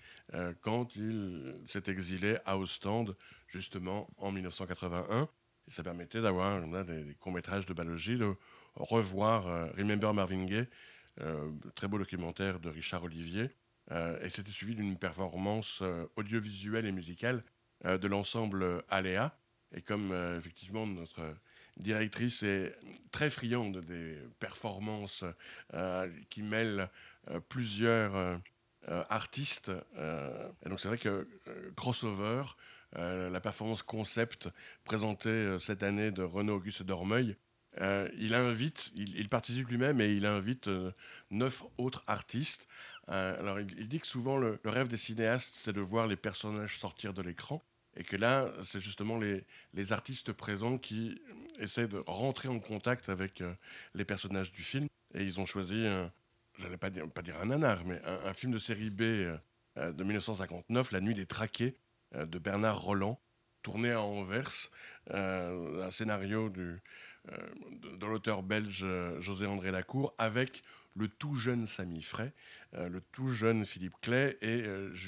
quand 0.62 0.96
il 0.96 1.62
s'est 1.68 1.84
exilé 1.86 2.38
à 2.46 2.58
Ostende, 2.58 3.16
justement 3.48 4.10
en 4.18 4.32
1981. 4.32 5.30
Ça 5.70 5.84
permettait 5.84 6.22
d'avoir 6.22 6.62
des, 6.86 7.16
courts-métrages 7.20 7.66
de 7.66 7.74
Balogie, 7.74 8.18
de 8.18 8.36
revoir 8.76 9.48
euh, 9.48 9.68
Remember 9.78 10.14
Marvin 10.14 10.46
Gaye, 10.46 10.68
euh, 11.22 11.52
très 11.76 11.88
beau 11.88 11.98
documentaire 11.98 12.60
de 12.60 12.70
Richard 12.70 13.04
Olivier. 13.04 13.50
Euh, 13.92 14.20
et 14.24 14.30
c'était 14.30 14.52
suivi 14.52 14.76
d'une 14.76 14.98
performance 14.98 15.82
audiovisuelle 16.16 16.86
et 16.86 16.92
musicale 16.92 17.44
de 17.84 18.08
l'ensemble 18.08 18.84
Aléa. 18.90 19.38
Et 19.76 19.82
comme 19.82 20.14
effectivement 20.38 20.88
notre 20.88 21.22
directrice 21.78 22.44
est 22.44 22.74
très 23.12 23.30
friande 23.30 23.80
des 23.82 24.18
performances 24.40 25.26
qui 26.30 26.42
mêlent 26.42 26.90
plusieurs 27.50 28.40
artistes, 28.88 29.72
et 29.98 30.70
donc 30.70 30.80
c'est 30.80 30.88
vrai 30.88 30.98
que 30.98 31.28
Crossover 31.76 32.44
euh, 32.98 33.30
la 33.30 33.42
performance 33.42 33.82
concept 33.82 34.50
présentée 34.86 35.30
euh, 35.30 35.60
cette 35.60 35.84
année 35.84 36.12
de 36.12 36.24
Renaud 36.24 36.56
Auguste 36.56 36.84
Dormeuil. 36.84 37.36
Euh, 37.82 38.10
il 38.18 38.34
invite, 38.34 38.92
il, 38.96 39.28
participe 39.28 39.68
lui-même 39.68 40.00
et 40.00 40.14
il 40.14 40.26
invite 40.26 40.70
neuf 41.30 41.64
autres 41.78 42.04
artistes. 42.08 42.70
alors 43.08 43.60
il, 43.60 43.90
dit 43.90 44.00
que 44.00 44.08
souvent 44.08 44.38
le, 44.38 44.62
rêve 44.64 44.88
des 44.88 44.98
cinéastes, 44.98 45.54
c'est 45.56 45.74
de 45.74 45.82
voir 45.82 46.08
les 46.08 46.16
personnages 46.16 46.80
sortir 46.80 47.14
de 47.14 47.22
l'écran. 47.22 47.62
Et 47.98 48.04
que 48.04 48.16
là, 48.16 48.50
c'est 48.64 48.80
justement 48.80 49.20
les, 49.20 49.92
artistes 49.92 50.32
présents 50.32 50.78
qui 50.78 51.22
essaient 51.60 51.90
de 51.90 52.02
rentrer 52.08 52.48
en 52.48 52.60
contact 52.60 53.10
avec 53.10 53.44
les 53.94 54.06
personnages 54.06 54.54
du 54.54 54.64
film. 54.64 54.88
Et 55.14 55.26
ils 55.26 55.42
ont 55.42 55.46
choisi, 55.46 55.84
je 56.58 56.64
n'allais 56.64 56.78
pas 56.78 56.90
dire, 56.90 57.10
pas 57.12 57.24
dire 57.24 57.36
un 57.42 57.48
nanar, 57.48 57.84
mais 57.84 58.02
un, 58.06 58.34
film 58.34 58.54
de 58.54 58.60
série 58.60 58.90
B 58.90 59.02
de 59.76 60.04
1959, 60.04 60.94
La 60.94 61.02
Nuit 61.02 61.14
des 61.14 61.26
Traqués, 61.26 61.76
euh, 61.76 61.85
de 62.14 62.40
Bernard 62.40 62.80
Roland, 62.82 63.20
tourné 63.66 63.92
à 63.92 64.02
Anvers, 64.02 64.70
euh, 65.12 65.88
un 65.88 65.92
scénario 65.92 66.50
du, 66.50 66.82
euh, 67.32 67.38
de, 67.98 68.06
l'auteur 68.06 68.44
belge 68.44 68.86
José-André 69.20 69.72
Lacour, 69.72 70.14
avec 70.20 70.62
le 70.96 71.08
tout 71.08 71.34
jeune 71.34 71.66
Samy 71.66 72.04
Fray, 72.04 72.32
le 72.74 73.02
tout 73.02 73.28
jeune 73.30 73.66
Philippe 73.66 74.00
Clay 74.02 74.38
et 74.42 74.64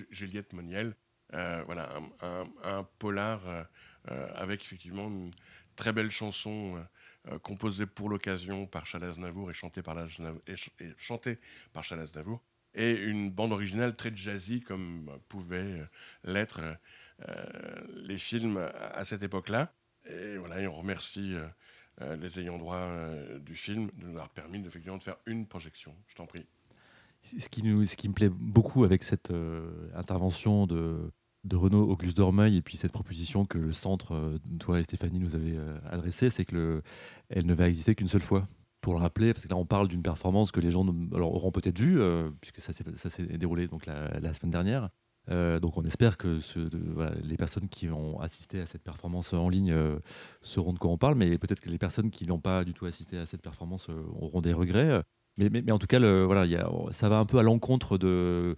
Juliette 0.10 0.52
Moniel. 0.52 0.96
voilà, 1.32 1.90
un, 2.64 2.84
polar 3.00 3.68
avec 4.36 4.64
effectivement 4.64 5.08
une 5.08 5.32
très 5.78 5.94
belle 5.94 6.12
chanson 6.12 6.86
composée 7.42 7.86
pour 7.86 8.10
l'occasion 8.10 8.68
par 8.68 8.86
Charles 8.86 9.06
Aznavour 9.06 9.50
et 9.50 9.54
chantée 9.54 9.82
par, 9.82 9.96
Charles 11.84 12.02
Aznavour 12.02 12.44
et 12.78 12.96
une 12.96 13.32
bande 13.32 13.52
originale 13.52 13.96
très 13.96 14.16
jazzy 14.16 14.62
comme 14.62 15.10
pouvait 15.28 15.84
l'être 16.24 16.62
euh, 17.28 17.34
les 17.96 18.18
films 18.18 18.58
à 18.58 19.04
cette 19.04 19.24
époque-là. 19.24 19.74
Et 20.06 20.38
voilà, 20.38 20.70
on 20.70 20.74
remercie 20.74 21.34
euh, 21.34 21.48
euh, 22.02 22.16
les 22.16 22.40
ayants 22.40 22.60
droit 22.60 22.88
du 23.40 23.56
film 23.56 23.90
de 23.98 24.06
nous 24.06 24.12
avoir 24.12 24.30
permis 24.30 24.60
effectivement 24.60 24.98
de 24.98 25.04
faire 25.04 25.18
une 25.26 25.48
projection. 25.48 25.96
Je 26.08 26.16
t'en 26.16 26.28
prie. 26.28 26.46
Ce 27.24 27.50
qui, 27.50 27.64
nous, 27.64 27.86
ce 27.86 27.98
qui 27.98 28.08
me 28.08 28.14
plaît 28.14 28.30
beaucoup 28.30 28.84
avec 28.84 29.04
cette 29.04 29.34
intervention 29.96 30.68
de, 30.68 31.12
de 31.44 31.56
Renaud 31.56 31.90
Auguste 31.90 32.16
Dormeuil 32.16 32.58
et 32.58 32.62
puis 32.62 32.78
cette 32.78 32.92
proposition 32.94 33.46
que 33.46 33.58
le 33.58 33.74
centre, 33.74 34.40
toi 34.60 34.80
et 34.80 34.84
Stéphanie, 34.84 35.20
nous 35.20 35.36
avez 35.36 35.58
adressée, 35.90 36.30
c'est 36.30 36.46
que 36.46 36.84
elle 37.30 37.48
ne 37.48 37.56
va 37.56 37.68
exister 37.68 37.96
qu'une 37.96 38.08
seule 38.08 38.22
fois. 38.22 38.48
Pour 38.88 38.94
le 38.94 39.02
rappeler, 39.02 39.34
parce 39.34 39.44
que 39.44 39.50
là 39.50 39.58
on 39.58 39.66
parle 39.66 39.90
d'une 39.90 40.02
performance 40.02 40.54
que 40.54 40.62
les 40.62 40.72
gens 40.72 40.88
auront 41.12 41.52
peut-être 41.52 41.78
vue, 41.78 42.00
puisque 42.40 42.62
ça 42.62 42.72
s'est 42.72 43.28
déroulé 43.38 43.68
donc 43.68 43.86
la, 43.86 44.34
semaine 44.34 44.50
dernière, 44.50 44.88
donc 45.30 45.76
on 45.78 45.84
espère 45.84 46.16
que 46.16 46.40
les 47.22 47.36
personnes 47.36 47.68
qui 47.68 47.90
ont 47.90 48.22
assisté 48.22 48.62
à 48.62 48.66
cette 48.66 48.84
performance 48.84 49.34
en 49.34 49.50
ligne 49.50 49.76
sauront 50.42 50.72
de 50.72 50.80
quoi 50.80 50.90
on 50.90 50.98
parle, 50.98 51.16
mais 51.16 51.38
peut-être 51.38 51.60
que 51.60 51.70
les 51.70 51.78
personnes 51.78 52.12
qui 52.12 52.28
n'ont 52.28 52.40
pas 52.40 52.64
du 52.64 52.74
tout 52.74 52.86
assisté 52.86 53.18
à 53.18 53.26
cette 53.26 53.42
performance 53.42 53.90
auront 54.22 54.40
des 54.40 54.54
regrets. 54.54 55.04
Mais, 55.36 55.70
en 55.70 55.80
tout 55.80 55.88
cas, 55.88 56.00
voilà, 56.00 56.48
ça 56.92 57.10
va 57.10 57.18
un 57.18 57.26
peu 57.26 57.40
à 57.40 57.44
l'encontre 57.44 57.98
de 57.98 58.56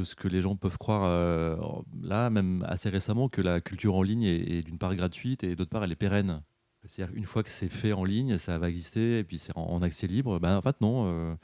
ce 0.00 0.14
que 0.14 0.28
les 0.28 0.42
gens 0.42 0.54
peuvent 0.54 0.78
croire 0.78 1.10
là, 2.00 2.30
même 2.30 2.64
assez 2.68 2.88
récemment, 2.88 3.28
que 3.28 3.42
la 3.42 3.60
culture 3.60 3.96
en 3.96 4.02
ligne 4.02 4.22
est 4.22 4.62
d'une 4.62 4.78
part 4.78 4.94
gratuite 4.94 5.42
et 5.42 5.56
d'autre 5.56 5.70
part 5.70 5.82
elle 5.82 5.90
est 5.90 5.96
pérenne. 5.96 6.40
C'est-à-dire 6.84 7.14
une 7.16 7.26
fois 7.26 7.44
que 7.44 7.50
c'est 7.50 7.68
fait 7.68 7.92
en 7.92 8.02
ligne, 8.02 8.38
ça 8.38 8.58
va 8.58 8.68
exister 8.68 9.20
et 9.20 9.24
puis 9.24 9.38
c'est 9.38 9.52
en, 9.56 9.80
accès 9.82 10.08
libre. 10.08 10.40
Ben, 10.40 10.56
en 10.56 10.62
fait, 10.62 10.80
non. 10.80 11.06
Euh. 11.06 11.34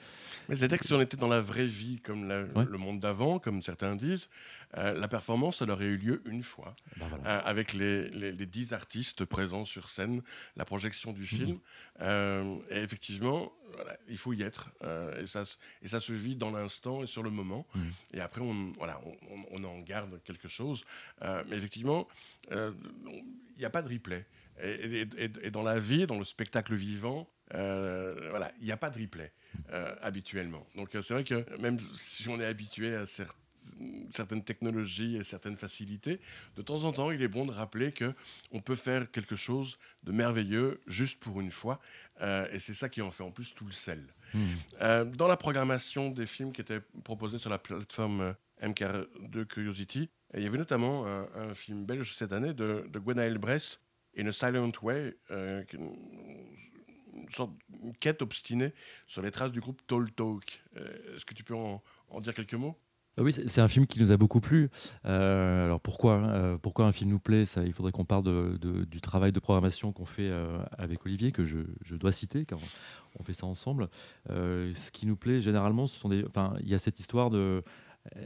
Mais 0.48 0.56
c'est-à-dire 0.56 0.78
que 0.78 0.86
si 0.86 0.92
on 0.92 1.00
était 1.00 1.16
dans 1.16 1.28
la 1.28 1.40
vraie 1.40 1.66
vie, 1.66 2.00
comme 2.00 2.26
le 2.28 2.78
monde 2.78 2.98
d'avant, 2.98 3.38
comme 3.38 3.62
certains 3.62 3.94
disent, 3.94 4.30
euh, 4.76 4.98
la 4.98 5.06
performance, 5.06 5.62
elle 5.62 5.70
aurait 5.70 5.84
eu 5.84 5.96
lieu 5.96 6.22
une 6.26 6.42
fois, 6.42 6.74
ben, 6.96 7.06
euh, 7.24 7.40
avec 7.44 7.72
les, 7.72 8.10
les, 8.10 8.46
dix 8.46 8.72
artistes 8.72 9.24
présents 9.24 9.64
sur 9.64 9.90
scène, 9.90 10.22
la 10.56 10.64
projection 10.64 11.12
du 11.12 11.26
film. 11.26 11.58
Mhm. 12.00 12.60
et 12.70 12.78
effectivement, 12.78 13.52
il 14.08 14.18
faut 14.18 14.32
y 14.32 14.42
être. 14.42 14.70
et, 15.20 15.26
ça, 15.28 15.44
et 15.82 15.88
ça 15.88 16.00
se 16.00 16.12
vit 16.12 16.34
dans 16.34 16.50
l'instant 16.50 17.04
et 17.04 17.06
sur 17.06 17.22
le 17.22 17.30
moment. 17.30 17.64
Mhm. 17.76 17.90
Et 18.14 18.20
après, 18.20 18.40
on, 18.40 18.72
voilà, 18.76 19.00
on, 19.30 19.62
on, 19.62 19.64
en 19.64 19.78
garde 19.80 20.20
quelque 20.24 20.48
chose. 20.48 20.84
mais 21.22 21.56
effectivement, 21.56 22.08
il 22.50 22.74
n'y 23.56 23.64
a 23.64 23.70
pas 23.70 23.82
de 23.82 23.88
replay. 23.88 24.26
Et, 24.62 25.50
dans 25.50 25.62
la 25.62 25.78
vie, 25.78 26.06
dans 26.06 26.18
le 26.18 26.24
spectacle 26.24 26.74
vivant, 26.74 27.28
euh, 27.54 28.14
voilà, 28.30 28.52
il 28.60 28.66
n'y 28.66 28.72
a 28.72 28.76
pas 28.76 28.90
de 28.90 29.00
replay 29.00 29.32
euh, 29.72 29.94
habituellement. 30.02 30.66
Donc 30.76 30.94
euh, 30.94 31.02
c'est 31.02 31.14
vrai 31.14 31.24
que 31.24 31.44
même 31.60 31.78
si 31.94 32.28
on 32.28 32.40
est 32.40 32.44
habitué 32.44 32.94
à 32.94 33.04
certaines 34.12 34.44
technologies 34.44 35.16
et 35.16 35.24
certaines 35.24 35.56
facilités, 35.56 36.20
de 36.56 36.62
temps 36.62 36.84
en 36.84 36.92
temps, 36.92 37.10
il 37.10 37.22
est 37.22 37.28
bon 37.28 37.46
de 37.46 37.52
rappeler 37.52 37.92
que 37.92 38.12
on 38.50 38.60
peut 38.60 38.76
faire 38.76 39.10
quelque 39.10 39.36
chose 39.36 39.78
de 40.02 40.12
merveilleux 40.12 40.80
juste 40.86 41.18
pour 41.20 41.40
une 41.40 41.50
fois, 41.50 41.80
et 42.20 42.58
c'est 42.58 42.74
ça 42.74 42.88
qui 42.88 43.00
en 43.00 43.10
fait 43.10 43.22
en 43.22 43.30
plus 43.30 43.54
tout 43.54 43.66
le 43.66 43.72
sel. 43.72 44.04
Hmm. 44.34 45.10
dans 45.14 45.26
la 45.26 45.38
programmation 45.38 46.10
des 46.10 46.26
films 46.26 46.52
qui 46.52 46.60
étaient 46.60 46.82
proposés 47.02 47.38
sur 47.38 47.48
la 47.48 47.56
plateforme 47.56 48.34
MK2 48.60 49.46
Curiosity, 49.46 50.10
il 50.34 50.42
y 50.42 50.46
avait 50.46 50.58
notamment 50.58 51.06
un, 51.06 51.54
film 51.54 51.86
belge 51.86 52.14
cette 52.14 52.34
année 52.34 52.52
de, 52.52 52.84
de 52.90 52.98
Gwenaël 52.98 53.38
Bress 53.38 53.80
In 54.18 54.26
a 54.26 54.32
Silent 54.32 54.72
Way, 54.82 55.14
euh, 55.30 55.62
une 55.74 57.30
sorte 57.30 57.52
de 57.70 57.92
quête 58.00 58.20
obstinée 58.20 58.72
sur 59.06 59.22
les 59.22 59.30
traces 59.30 59.52
du 59.52 59.60
groupe 59.60 59.80
Tall 59.86 60.10
Talk. 60.10 60.60
Euh, 60.76 61.16
est-ce 61.16 61.24
que 61.24 61.34
tu 61.34 61.44
peux 61.44 61.54
en, 61.54 61.80
dire 62.20 62.34
quelques 62.34 62.54
mots? 62.54 62.76
Ah 63.16 63.22
oui, 63.22 63.32
c'est 63.32 63.60
un 63.60 63.68
film 63.68 63.86
qui 63.86 64.00
nous 64.00 64.10
a 64.10 64.16
beaucoup 64.16 64.40
plu. 64.40 64.70
Euh, 65.04 65.64
alors 65.64 65.80
pourquoi, 65.80 66.58
pourquoi 66.62 66.86
un 66.86 66.92
film 66.92 67.10
nous 67.10 67.18
plaît? 67.18 67.44
Ça, 67.44 67.64
Il 67.64 67.72
faudrait 67.72 67.90
qu'on 67.90 68.04
parle 68.04 68.22
de, 68.22 68.84
du 68.84 69.00
travail 69.00 69.32
de 69.32 69.40
programmation 69.40 69.92
qu'on 69.92 70.04
fait 70.04 70.30
avec 70.76 71.04
Olivier, 71.04 71.32
que 71.32 71.44
je, 71.44 71.58
je, 71.82 71.96
dois 71.96 72.12
citer, 72.12 72.44
car 72.44 72.60
on 73.18 73.24
fait 73.24 73.32
ça 73.32 73.46
ensemble. 73.46 73.88
ce 74.28 74.90
qui 74.92 75.06
nous 75.06 75.16
plaît 75.16 75.40
généralement, 75.40 75.88
ce 75.88 75.98
sont 75.98 76.08
des, 76.08 76.24
il 76.60 76.68
y 76.68 76.74
a 76.74 76.78
cette 76.78 77.00
histoire 77.00 77.30
de 77.30 77.64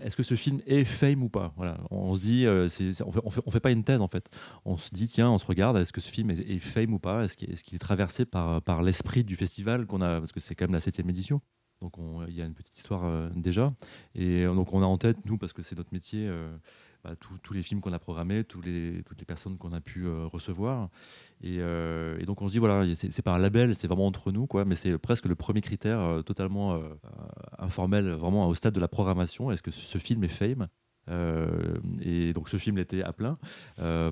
est-ce 0.03 0.17
que 0.17 0.23
ce 0.23 0.35
film 0.35 0.61
est 0.67 0.85
fame 0.85 1.23
ou 1.23 1.29
pas? 1.29 1.53
Voilà. 1.57 1.79
On 1.91 2.15
se 2.15 2.23
dit, 2.23 2.47
euh, 2.47 2.69
on, 3.05 3.31
fait, 3.31 3.51
fait, 3.51 3.61
pas 3.61 3.71
une 3.71 3.85
thèse 3.85 4.01
en 4.01 4.09
fait. 4.09 4.29
On 4.65 4.77
se 4.77 4.91
dit, 4.93 5.09
tiens, 5.09 5.31
on 5.31 5.39
se 5.39 5.47
regarde, 5.47 5.77
est-ce 5.77 5.93
que 5.93 6.01
ce 6.01 6.11
film 6.11 6.31
est, 6.31 6.59
fame 6.59 6.95
ou 6.95 6.99
pas? 6.99 7.25
Est-ce 7.25 7.37
qu'il 7.37 7.51
est, 7.51 7.79
traversé 7.79 8.25
par, 8.25 8.83
l'esprit 8.83 9.25
du 9.25 9.37
festival 9.37 9.87
qu'on 9.87 10.01
a 10.01 10.19
Parce 10.19 10.33
que 10.33 10.41
c'est 10.41 10.55
quand 10.55 10.65
même 10.65 10.75
la 10.75 10.81
septième 10.81 11.11
édition. 11.11 11.41
Donc 11.81 11.95
il 12.29 12.35
y 12.35 12.41
a 12.41 12.45
une 12.45 12.55
petite 12.55 12.77
histoire 12.77 13.05
euh, 13.05 13.29
déjà. 13.35 13.73
Et 14.15 14.45
euh, 14.45 14.55
donc 14.55 14.73
on 14.73 14.83
a 14.83 14.87
en 14.87 14.99
tête, 14.99 15.25
nous, 15.27 15.37
parce 15.37 15.53
que 15.53 15.63
c'est 15.63 15.77
notre 15.77 15.93
métier, 15.93 16.31
bah, 17.05 17.17
tous 17.17 17.53
les 17.53 17.63
films 17.63 17.81
qu'on 17.81 17.93
a 17.93 17.99
programmés, 17.99 18.45
tous 18.45 18.61
les, 18.61 19.03
toutes 19.05 19.19
les 19.19 19.27
personnes 19.27 19.59
qu'on 19.59 19.73
a 19.73 19.81
pu 19.81 20.09
recevoir. 20.09 20.89
Euh, 21.45 22.19
et, 22.19 22.27
donc 22.27 22.43
on 22.43 22.47
se 22.47 22.53
dit 22.53 22.59
voilà, 22.59 22.85
c'est 22.95 23.23
pas 23.23 23.35
un 23.35 23.39
label, 23.39 23.75
c'est 23.75 23.89
vraiment 23.89 24.07
entre 24.07 24.33
nous, 24.33 24.47
quoi, 24.47 24.65
mais 24.65 24.75
c'est 24.75 24.97
presque 24.99 25.27
le 25.27 25.35
premier 25.35 25.61
critère 25.61 25.99
euh, 25.99 26.23
totalement 26.23 26.75
euh, 26.75 26.81
informel, 27.59 28.11
vraiment 28.11 28.49
au 28.49 28.55
stade 28.55 28.75
de 28.75 28.81
la 28.81 28.89
programmation. 28.89 29.51
Est-ce 29.51 29.63
que 29.63 29.71
ce 29.71 29.99
film 29.99 30.25
est 30.25 30.29
fame? 30.29 30.69
Et 32.01 32.33
donc 32.33 32.49
ce 32.49 32.59
film 32.59 32.77
l'était 32.77 33.03
à 33.03 33.13
plein 33.13 33.37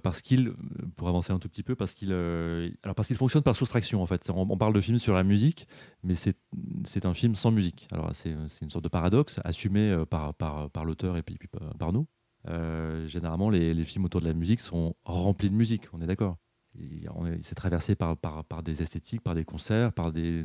parce 0.03 0.21
qu'il, 0.23 0.53
pour 0.97 1.09
avancer 1.09 1.33
un 1.33 1.39
tout 1.39 1.49
petit 1.49 1.63
peu, 1.63 1.77
parce 1.77 1.95
qu'il, 1.95 2.13
alors 2.13 2.97
parce 2.97 3.07
qu'il 3.07 3.17
fonctionne 3.17 3.45
par 3.45 3.55
soustraction 3.55 4.03
en 4.03 4.07
fait. 4.07 4.29
On, 4.29 4.59
parle 4.59 4.75
de 4.75 4.81
film 4.81 4.99
sur 4.99 5.15
la 5.15 5.23
musique, 5.23 5.69
mais 6.03 6.17
c'est 6.17 7.07
un 7.07 7.15
film 7.15 7.37
sans 7.37 7.53
musique. 7.53 7.87
Alors 7.93 8.11
c'est 8.13 8.31
une 8.33 8.71
sorte 8.71 8.83
de 8.83 8.89
paradoxe 8.89 9.39
assumé 9.45 10.03
par, 10.11 10.35
par, 10.35 10.69
par 10.71 10.85
l'auteur 10.85 11.17
et 11.17 11.23
puis, 11.23 11.39
par 11.79 11.93
nous. 11.93 12.09
Généralement, 12.47 13.51
les, 13.51 13.85
films 13.85 14.05
autour 14.05 14.21
de 14.21 14.27
la 14.27 14.35
musique 14.35 14.61
sont 14.61 14.95
remplis 15.05 15.51
de 15.51 15.55
musique. 15.55 15.85
On 15.93 16.01
est 16.01 16.07
d'accord. 16.07 16.37
Il 16.79 17.09
s'est 17.43 17.55
traversé 17.55 17.97
par, 17.97 18.17
par, 18.17 18.63
des 18.63 18.83
esthétiques, 18.83 19.23
par 19.23 19.35
des 19.35 19.45
concerts, 19.45 19.93
par 19.93 20.13
des, 20.13 20.45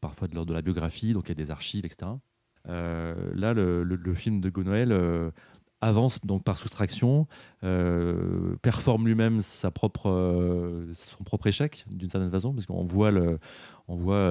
parfois 0.00 0.28
de 0.28 0.34
l'ordre 0.34 0.50
de 0.50 0.54
la 0.54 0.62
biographie, 0.62 1.12
donc 1.12 1.24
il 1.26 1.30
y 1.30 1.32
a 1.32 1.34
des 1.34 1.50
archives, 1.50 1.84
etc. 1.84 2.12
Euh, 2.68 3.14
là, 3.34 3.54
le, 3.54 4.14
film 4.14 4.40
de 4.40 4.50
Gonoël 4.50 4.92
euh, 4.92 5.30
avance 5.80 6.20
donc 6.24 6.44
par 6.44 6.56
soustraction, 6.58 7.26
euh, 7.64 8.56
performe 8.62 9.06
lui-même 9.06 9.42
son 9.42 9.70
propre 9.70 11.46
échec 11.46 11.84
d'une 11.88 12.10
certaine 12.10 12.30
façon, 12.30 12.52
parce 12.52 12.66
qu'on 12.66 12.84
voit, 12.84 13.12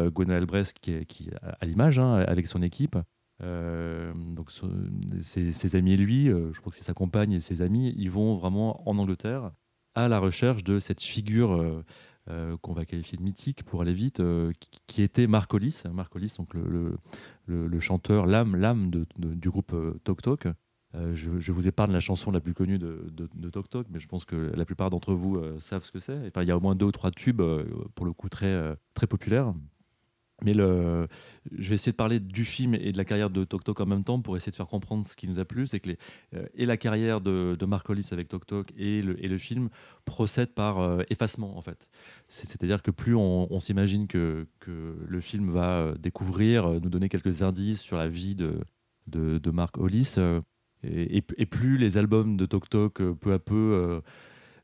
Gonoël 0.09 0.45
Brest 0.45 0.77
qui 0.79 1.05
qui, 1.05 1.29
à 1.41 1.65
l'image 1.65 1.99
hein, 1.99 2.23
avec 2.27 2.47
son 2.47 2.61
équipe. 2.61 2.97
Donc 3.39 4.51
ses, 5.21 5.75
amis 5.75 5.93
et 5.93 5.97
lui, 5.97 6.25
je 6.27 6.59
crois 6.59 6.71
que 6.71 6.77
c'est 6.77 6.83
sa 6.83 6.93
compagne 6.93 7.33
et 7.33 7.39
ses 7.39 7.61
amis, 7.61 7.93
ils 7.97 8.11
vont 8.11 8.35
vraiment 8.35 8.87
en 8.89 8.97
Angleterre 8.97 9.51
à 9.97 10.07
la 10.07 10.19
recherche 10.19 10.63
de 10.63 10.79
cette 10.79 11.01
figure 11.01 11.53
euh, 11.53 11.83
euh, 12.29 12.55
qu'on 12.61 12.73
va 12.73 12.85
qualifier 12.85 13.17
de 13.17 13.23
mythique 13.23 13.63
pour 13.63 13.81
aller 13.81 13.93
vite, 13.93 14.19
euh, 14.19 14.51
qui, 14.85 15.01
était 15.01 15.25
Marc 15.25 15.51
Hollis, 15.53 15.81
Marc 15.91 16.15
Hollis, 16.15 16.35
donc 16.37 16.53
le, 16.53 16.97
le, 17.47 17.79
chanteur, 17.79 18.27
l'âme, 18.27 18.55
l'âme 18.55 18.91
du 19.17 19.49
groupe 19.49 19.75
Tok 20.03 20.21
Tok. 20.21 20.47
Je, 21.13 21.51
vous 21.51 21.67
épargne 21.67 21.91
la 21.91 21.99
chanson 21.99 22.31
la 22.31 22.39
plus 22.39 22.53
connue 22.53 22.79
de, 22.79 23.11
de, 23.11 23.49
Tok 23.49 23.69
Tok, 23.69 23.87
mais 23.89 23.99
je 23.99 24.07
pense 24.07 24.25
que 24.25 24.35
la 24.35 24.65
plupart 24.65 24.89
d'entre 24.89 25.13
vous 25.13 25.39
savent 25.59 25.83
ce 25.83 25.91
que 25.91 25.99
c'est. 25.99 26.27
Enfin, 26.27 26.41
il 26.41 26.47
y 26.47 26.51
a 26.51 26.57
au 26.57 26.59
moins 26.59 26.75
deux 26.75 26.87
ou 26.87 26.91
trois 26.91 27.11
tubes, 27.11 27.41
pour 27.95 28.05
le 28.05 28.13
coup, 28.13 28.29
très, 28.29 28.75
très 28.93 29.07
populaires. 29.07 29.53
Mais 30.43 30.53
je 30.53 31.07
vais 31.69 31.75
essayer 31.75 31.91
de 31.91 31.97
parler 31.97 32.19
du 32.19 32.45
film 32.45 32.75
et 32.75 32.91
de 32.91 32.97
la 32.97 33.05
carrière 33.05 33.31
de 33.31 33.43
Tok 33.43 33.63
Tok 33.63 33.79
en 33.79 33.87
même 33.87 34.03
temps 34.03 34.21
pour 34.21 34.37
essayer 34.37 34.51
de 34.51 34.55
faire 34.55 34.67
comprendre 34.67 35.03
ce 35.03 35.15
qui 35.15 35.27
nous 35.27 35.39
a 35.39 35.45
plu. 35.45 35.65
C'est 35.65 35.79
que 35.79 35.89
euh, 36.35 36.45
et 36.53 36.65
la 36.65 36.77
carrière 36.77 37.21
de, 37.21 37.55
de 37.57 37.65
Mark 37.65 37.89
Hollis 37.89 38.09
avec 38.11 38.27
Tok 38.27 38.45
Tok 38.45 38.73
et 38.77 39.01
le, 39.01 39.37
film 39.37 39.69
procèdent 40.05 40.53
par 40.53 40.79
euh, 40.79 41.01
effacement 41.09 41.57
en 41.57 41.61
fait. 41.61 41.89
C'est-à-dire 42.27 42.83
que 42.83 42.91
plus 42.91 43.15
on, 43.15 43.59
s'imagine 43.59 44.07
que, 44.07 44.47
le 44.67 45.21
film 45.21 45.49
va 45.49 45.79
euh, 45.79 45.95
découvrir, 45.95 46.69
nous 46.69 46.89
donner 46.89 47.09
quelques 47.09 47.41
indices 47.41 47.81
sur 47.81 47.97
la 47.97 48.07
vie 48.07 48.35
de, 48.35 48.59
de, 49.07 49.51
Mark 49.51 49.77
Hollis, 49.77 50.15
et, 50.83 51.23
et, 51.37 51.45
plus 51.45 51.77
les 51.77 51.97
albums 51.97 52.37
de 52.37 52.45
Tok 52.45 52.69
Tok 52.69 53.01
peu 53.13 53.33
à 53.33 53.39
peu 53.39 54.01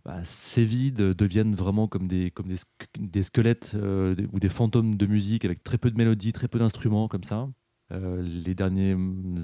bah, 0.06 0.22
ces 0.24 0.66
vides 0.66 0.98
deviennent 0.98 1.56
vraiment 1.56 1.88
comme 1.88 2.08
des, 2.08 2.30
comme 2.30 2.48
des, 2.48 2.58
des 3.00 3.24
squelettes 3.24 3.72
euh, 3.76 4.16
ou 4.34 4.40
des 4.40 4.50
fantômes 4.50 4.96
de 4.96 5.06
musique 5.06 5.46
avec 5.46 5.64
très 5.64 5.78
peu 5.78 5.90
de 5.90 5.98
mélodies, 5.98 6.34
très 6.34 6.50
peu 6.50 6.60
d'instruments 6.60 7.08
comme 7.08 7.24
ça. 7.24 7.50
Euh, 7.92 8.22
les 8.22 8.54
derniers 8.54 8.98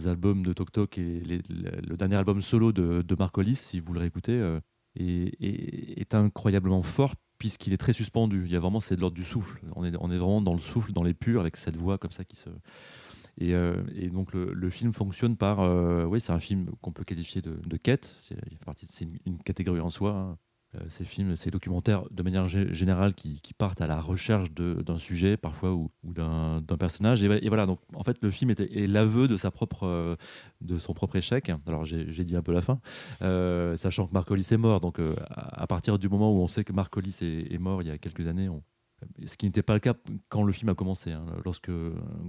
albums 0.05 0.45
de 0.45 0.51
Tok 0.51 0.71
Tok 0.71 0.97
et 0.97 1.21
le 1.21 1.95
dernier 1.95 2.15
album 2.15 2.41
solo 2.41 2.73
de, 2.73 3.01
de 3.01 3.15
Mark 3.17 3.37
Hollis, 3.37 3.55
si 3.55 3.79
vous 3.79 3.93
le 3.93 4.01
réécoutez, 4.01 4.33
euh, 4.33 4.59
est, 4.97 6.13
incroyablement 6.13 6.81
fort 6.81 7.13
puisqu'il 7.37 7.71
est 7.71 7.77
très 7.77 7.93
suspendu. 7.93 8.43
Il 8.45 8.51
y 8.51 8.57
a 8.57 8.59
vraiment, 8.59 8.81
c'est 8.81 8.97
de 8.97 9.01
l'ordre 9.01 9.15
du 9.15 9.23
souffle. 9.23 9.61
On 9.77 9.85
est, 9.85 9.95
on 10.01 10.11
est 10.11 10.17
vraiment 10.17 10.41
dans 10.41 10.55
le 10.55 10.59
souffle, 10.59 10.91
dans 10.91 11.03
les 11.03 11.13
purs, 11.13 11.39
avec 11.39 11.55
cette 11.55 11.77
voix 11.77 11.97
comme 11.97 12.11
ça 12.11 12.25
qui 12.25 12.35
se. 12.35 12.49
Et, 13.37 13.53
donc 14.09 14.33
le, 14.33 14.51
le, 14.51 14.69
film 14.69 14.91
fonctionne 14.91 15.37
par, 15.37 15.59
oui, 16.09 16.19
c'est 16.19 16.33
un 16.33 16.39
film 16.39 16.69
qu'on 16.81 16.91
peut 16.91 17.05
qualifier 17.05 17.41
de, 17.41 17.55
de 17.65 17.77
quête. 17.77 18.13
C'est 18.19 18.35
une, 19.05 19.17
une, 19.25 19.37
catégorie 19.37 19.79
en 19.79 19.89
soi. 19.89 20.11
Hein. 20.11 20.37
Euh, 20.75 20.79
ces 20.89 21.03
films, 21.03 21.35
ces 21.35 21.49
documentaires, 21.49 22.03
de 22.11 22.21
manière 22.21 22.47
générale, 22.47 23.15
qui, 23.15 23.41
partent 23.57 23.81
à 23.81 23.87
la 23.87 23.99
recherche 23.99 24.51
d'un 24.51 24.99
sujet, 24.99 25.35
parfois, 25.35 25.73
ou, 25.73 25.89
d'un 26.03 26.61
personnage. 26.77 27.23
Et, 27.23 27.47
voilà, 27.47 27.65
donc 27.65 27.79
en 27.95 28.03
fait, 28.03 28.17
le 28.21 28.29
film 28.29 28.51
est, 28.51 28.87
l'aveu 28.87 29.27
euh, 29.83 30.15
de 30.61 30.77
son 30.77 30.93
propre 30.93 31.15
échec. 31.15 31.51
Alors, 31.65 31.85
j'ai 31.85 32.23
dit 32.23 32.35
un 32.35 32.43
peu 32.43 32.53
la 32.53 32.61
fin, 32.61 32.79
euh, 33.23 33.75
sachant 33.77 34.05
que 34.05 34.13
Marc 34.13 34.29
Hollis 34.29 34.47
est 34.51 34.57
mort. 34.57 34.79
Donc, 34.79 34.99
à, 35.29 35.65
partir 35.65 35.97
du 35.97 36.07
moment 36.07 36.31
où 36.31 36.39
on 36.39 36.47
sait 36.47 36.63
que 36.63 36.73
Marc 36.73 36.95
Hollis 36.95 37.17
est, 37.21 37.59
mort 37.59 37.81
il 37.81 37.87
y 37.87 37.91
a 37.91 37.97
quelques 37.97 38.27
années, 38.27 38.49
ce 39.25 39.37
qui 39.37 39.47
n'était 39.47 39.63
pas 39.63 39.73
le 39.73 39.79
cas 39.79 39.95
quand 40.29 40.43
le 40.43 40.53
film 40.53 40.69
a 40.69 40.75
commencé. 40.75 41.11
Hein. 41.11 41.25
Lorsque 41.45 41.71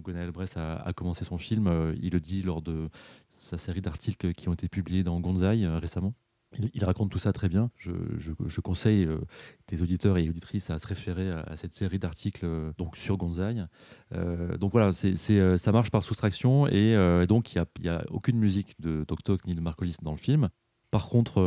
Gwenaël 0.02 0.30
Bress 0.30 0.56
a, 0.56 0.92
commencé 0.96 1.26
son 1.26 1.36
film, 1.36 1.94
il 2.00 2.12
le 2.12 2.20
dit 2.20 2.42
lors 2.42 2.62
de 2.62 2.88
sa 3.36 3.58
série 3.58 3.82
d'articles 3.82 4.32
qui 4.32 4.48
ont 4.48 4.54
été 4.54 4.68
publiés 4.68 5.04
dans 5.04 5.20
Gonzai 5.20 5.66
récemment. 5.66 6.14
Il, 6.58 6.84
raconte 6.84 7.10
tout 7.10 7.18
ça 7.18 7.32
très 7.32 7.48
bien. 7.48 7.70
Je, 7.76 8.60
conseille 8.60 9.04
euh, 9.04 9.18
tes 9.66 9.82
auditeurs 9.82 10.18
et 10.18 10.28
auditrices 10.28 10.70
à 10.70 10.78
se 10.78 10.86
référer 10.86 11.30
à, 11.30 11.56
cette 11.56 11.74
série 11.74 11.98
d'articles 11.98 12.44
euh, 12.44 12.72
donc 12.76 12.96
sur 12.96 13.16
Gonzaï. 13.16 13.64
Euh, 14.12 14.56
donc 14.56 14.72
voilà, 14.72 14.92
c'est, 14.92 15.16
ça 15.58 15.72
marche 15.72 15.90
par 15.90 16.02
soustraction 16.02 16.66
et, 16.66 16.96
donc 17.28 17.54
il 17.54 17.64
n'y 17.80 17.88
a, 17.88 18.04
aucune 18.10 18.38
musique 18.38 18.80
de 18.80 19.04
Tok 19.04 19.22
Tok 19.22 19.46
ni 19.46 19.54
de 19.54 19.60
Marcolis 19.60 19.96
dans 20.02 20.12
le 20.12 20.18
film. 20.18 20.48
Par 20.90 21.08
contre, 21.08 21.40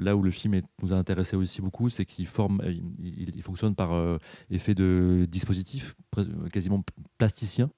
là 0.00 0.16
où 0.16 0.22
le 0.22 0.30
film 0.30 0.58
nous 0.82 0.94
a 0.94 0.96
intéressé 0.96 1.36
aussi 1.36 1.60
beaucoup, 1.60 1.90
c'est 1.90 2.06
qu'il 2.06 2.26
forme, 2.26 2.62
il, 2.98 3.42
fonctionne 3.42 3.74
par 3.74 4.18
effet 4.48 4.74
de 4.74 5.26
dispositif 5.30 5.94
quasiment 6.50 6.82
plasticien. 7.18 7.70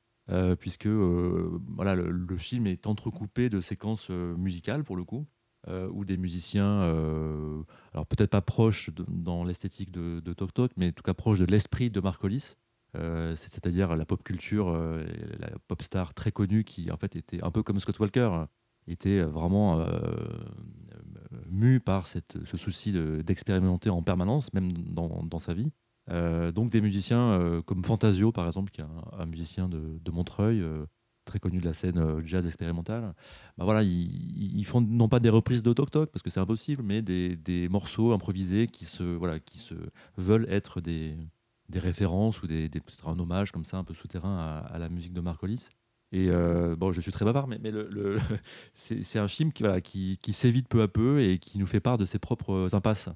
puisque 0.61 0.87
voilà, 0.87 1.97
le, 1.97 2.37
film 2.39 2.69
est 2.69 2.87
entrecoupé 2.87 3.51
de 3.51 3.61
séquences 3.61 4.11
musicales 4.11 4.85
pour 4.85 4.95
le 4.95 5.03
coup, 5.03 5.27
euh, 5.69 5.89
ou 5.93 6.05
des 6.05 6.19
musiciens, 6.19 6.83
euh, 6.83 7.63
alors 7.95 8.07
peut-être 8.07 8.29
pas 8.29 8.43
proches 8.43 8.91
dans 9.09 9.45
l'esthétique 9.45 9.91
de, 9.91 10.21
Tok 10.35 10.53
Tok, 10.53 10.73
mais 10.77 10.89
en 10.89 10.93
tout 10.93 11.03
cas 11.03 11.15
proches 11.15 11.39
de 11.39 11.47
l'esprit 11.47 11.91
de 11.91 12.01
Marcolis. 12.01 12.57
Euh, 12.97 13.35
c'est-à-dire 13.35 13.97
la 13.97 14.05
pop 14.05 14.23
culture, 14.23 14.71
la 15.39 15.51
pop 15.67 15.83
star 15.83 16.15
très 16.15 16.31
connue 16.31 16.65
qui 16.65 16.93
en 16.93 16.97
fait 16.97 17.17
était 17.17 17.43
un 17.43 17.51
peu 17.51 17.63
comme 17.63 17.81
Scott 17.81 17.99
Walker, 17.99 18.45
était 18.87 19.23
vraiment 19.23 19.85
mu 21.49 21.81
par 21.81 22.07
cette, 22.07 22.37
ce 22.45 22.57
souci 22.59 22.93
d'expérimenter 23.25 23.89
en 23.89 24.03
permanence, 24.03 24.53
même 24.53 24.71
dans, 24.73 25.25
dans 25.25 25.39
sa 25.39 25.55
vie. 25.55 25.73
donc 26.09 26.71
des 26.71 26.83
musiciens 26.83 27.63
comme 27.65 27.83
Fantasio 27.85 28.33
par 28.33 28.47
exemple, 28.47 28.71
qui 28.71 28.83
est 28.83 28.87
un, 29.19 29.27
musicien 29.27 29.69
de 29.69 30.11
Montreuil, 30.11 30.63
très 31.25 31.39
connu 31.39 31.59
de 31.59 31.65
la 31.65 31.73
scène 31.73 31.99
euh, 31.99 32.23
jazz 32.25 32.47
expérimentale, 32.47 33.15
bah 33.59 33.65
voilà, 33.65 33.83
ils, 33.83 34.65
font 34.65 34.81
non 34.81 35.09
pas 35.09 35.21
des 35.21 35.31
reprises 35.31 35.63
de 35.63 35.73
parce 35.73 36.23
que 36.23 36.31
c'est 36.31 36.41
impossible, 36.41 36.83
mais 36.83 37.03
des, 37.03 37.37
des, 37.37 37.69
morceaux 37.69 38.13
improvisés 38.13 38.67
qui 38.67 38.85
se, 38.85 39.03
voilà, 39.03 39.41
qui 39.41 39.59
se 39.59 39.75
veulent 40.17 40.47
être 40.49 40.81
des, 40.81 41.17
des 41.69 41.79
références 41.79 42.43
ou 42.43 42.47
des, 42.47 42.69
des 42.69 42.81
un 43.07 43.19
hommage 43.19 43.53
comme 43.53 43.65
ça, 43.65 43.77
un 43.77 43.85
peu 43.85 43.95
souterrain 43.95 44.65
à, 44.71 44.79
la 44.79 44.89
musique 44.89 45.13
de 45.13 45.21
Marcolis. 45.21 45.69
Et 46.13 46.29
euh, 46.31 46.77
bon, 46.77 46.93
je 46.93 47.01
suis 47.01 47.11
très 47.11 47.25
bavard, 47.25 47.49
mais, 47.49 47.59
mais 47.61 47.71
le, 47.71 48.19
c'est 48.75 49.19
un 49.19 49.29
film 49.29 49.53
qui, 49.53 49.63
voilà, 49.65 49.81
qui, 49.81 50.19
qui 50.23 50.33
s'évite 50.33 50.69
peu 50.69 50.83
à 50.83 50.89
peu 50.89 51.21
et 51.21 51.39
qui 51.39 51.59
nous 51.59 51.67
fait 51.67 51.81
part 51.81 51.99
de 51.99 52.05
ses 52.05 52.19
propres 52.19 52.75
impasses. 52.75 53.11